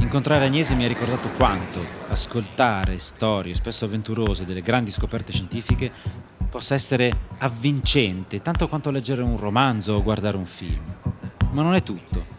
Incontrare 0.00 0.46
Agnese 0.46 0.74
mi 0.74 0.86
ha 0.86 0.88
ricordato 0.88 1.30
quanto 1.32 1.84
ascoltare 2.08 2.96
storie 2.96 3.54
spesso 3.54 3.84
avventurose 3.84 4.46
delle 4.46 4.62
grandi 4.62 4.90
scoperte 4.90 5.32
scientifiche 5.32 5.92
possa 6.48 6.74
essere 6.74 7.12
avvincente, 7.38 8.40
tanto 8.40 8.68
quanto 8.68 8.90
leggere 8.90 9.20
un 9.20 9.36
romanzo 9.36 9.92
o 9.92 10.02
guardare 10.02 10.38
un 10.38 10.46
film. 10.46 10.82
Ma 11.50 11.62
non 11.62 11.74
è 11.74 11.82
tutto. 11.82 12.36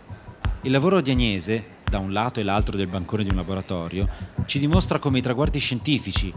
Il 0.61 0.71
lavoro 0.71 0.99
di 0.99 1.11
Agnese 1.11 1.77
da 1.89 1.97
un 1.99 2.13
lato 2.13 2.39
e 2.39 2.43
l'altro 2.43 2.77
del 2.77 2.87
bancone 2.87 3.23
di 3.23 3.29
un 3.29 3.35
laboratorio, 3.35 4.07
ci 4.45 4.59
dimostra 4.59 4.99
come 4.99 5.17
i 5.17 5.21
traguardi 5.21 5.59
scientifici, 5.59 6.31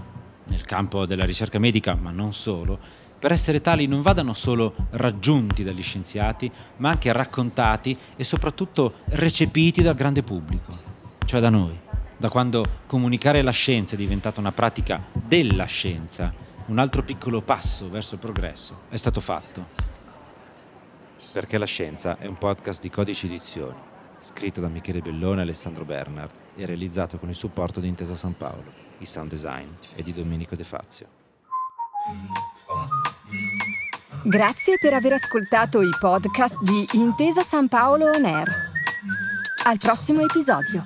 nel 0.44 0.64
campo 0.64 1.06
della 1.06 1.24
ricerca 1.24 1.58
medica, 1.58 1.94
ma 1.94 2.10
non 2.10 2.32
solo, 2.32 2.78
per 3.18 3.30
essere 3.30 3.60
tali 3.60 3.86
non 3.86 4.02
vadano 4.02 4.32
solo 4.32 4.74
raggiunti 4.90 5.62
dagli 5.62 5.82
scienziati, 5.82 6.50
ma 6.78 6.90
anche 6.90 7.12
raccontati 7.12 7.96
e 8.16 8.24
soprattutto 8.24 8.94
recepiti 9.10 9.82
dal 9.82 9.94
grande 9.94 10.22
pubblico, 10.22 10.76
cioè 11.26 11.40
da 11.40 11.50
noi, 11.50 11.78
da 12.16 12.28
quando 12.28 12.64
comunicare 12.86 13.42
la 13.42 13.52
scienza 13.52 13.94
è 13.94 13.98
diventata 13.98 14.40
una 14.40 14.52
pratica 14.52 15.04
della 15.12 15.66
scienza, 15.66 16.32
un 16.66 16.78
altro 16.78 17.02
piccolo 17.02 17.42
passo 17.42 17.88
verso 17.90 18.14
il 18.14 18.20
progresso 18.20 18.82
è 18.88 18.96
stato 18.96 19.20
fatto. 19.20 19.90
Perché 21.32 21.56
la 21.56 21.64
scienza 21.64 22.18
è 22.18 22.26
un 22.26 22.36
podcast 22.36 22.82
di 22.82 22.90
Codici 22.90 23.26
Edizioni 23.26 23.90
scritto 24.22 24.60
da 24.60 24.68
Michele 24.68 25.00
Bellone 25.00 25.40
e 25.40 25.42
Alessandro 25.42 25.84
Bernard 25.84 26.30
e 26.54 26.64
realizzato 26.64 27.18
con 27.18 27.28
il 27.28 27.34
supporto 27.34 27.80
di 27.80 27.88
Intesa 27.88 28.14
San 28.14 28.36
Paolo. 28.36 28.80
Il 28.98 29.06
sound 29.08 29.28
design 29.28 29.66
è 29.96 30.02
di 30.02 30.12
Domenico 30.12 30.54
De 30.54 30.64
Fazio. 30.64 31.06
Grazie 34.22 34.78
per 34.80 34.94
aver 34.94 35.14
ascoltato 35.14 35.82
i 35.82 35.90
podcast 35.98 36.56
di 36.62 36.86
Intesa 36.92 37.42
San 37.42 37.66
Paolo 37.66 38.06
On 38.06 38.24
Air. 38.24 38.48
Al 39.64 39.78
prossimo 39.78 40.22
episodio. 40.22 40.84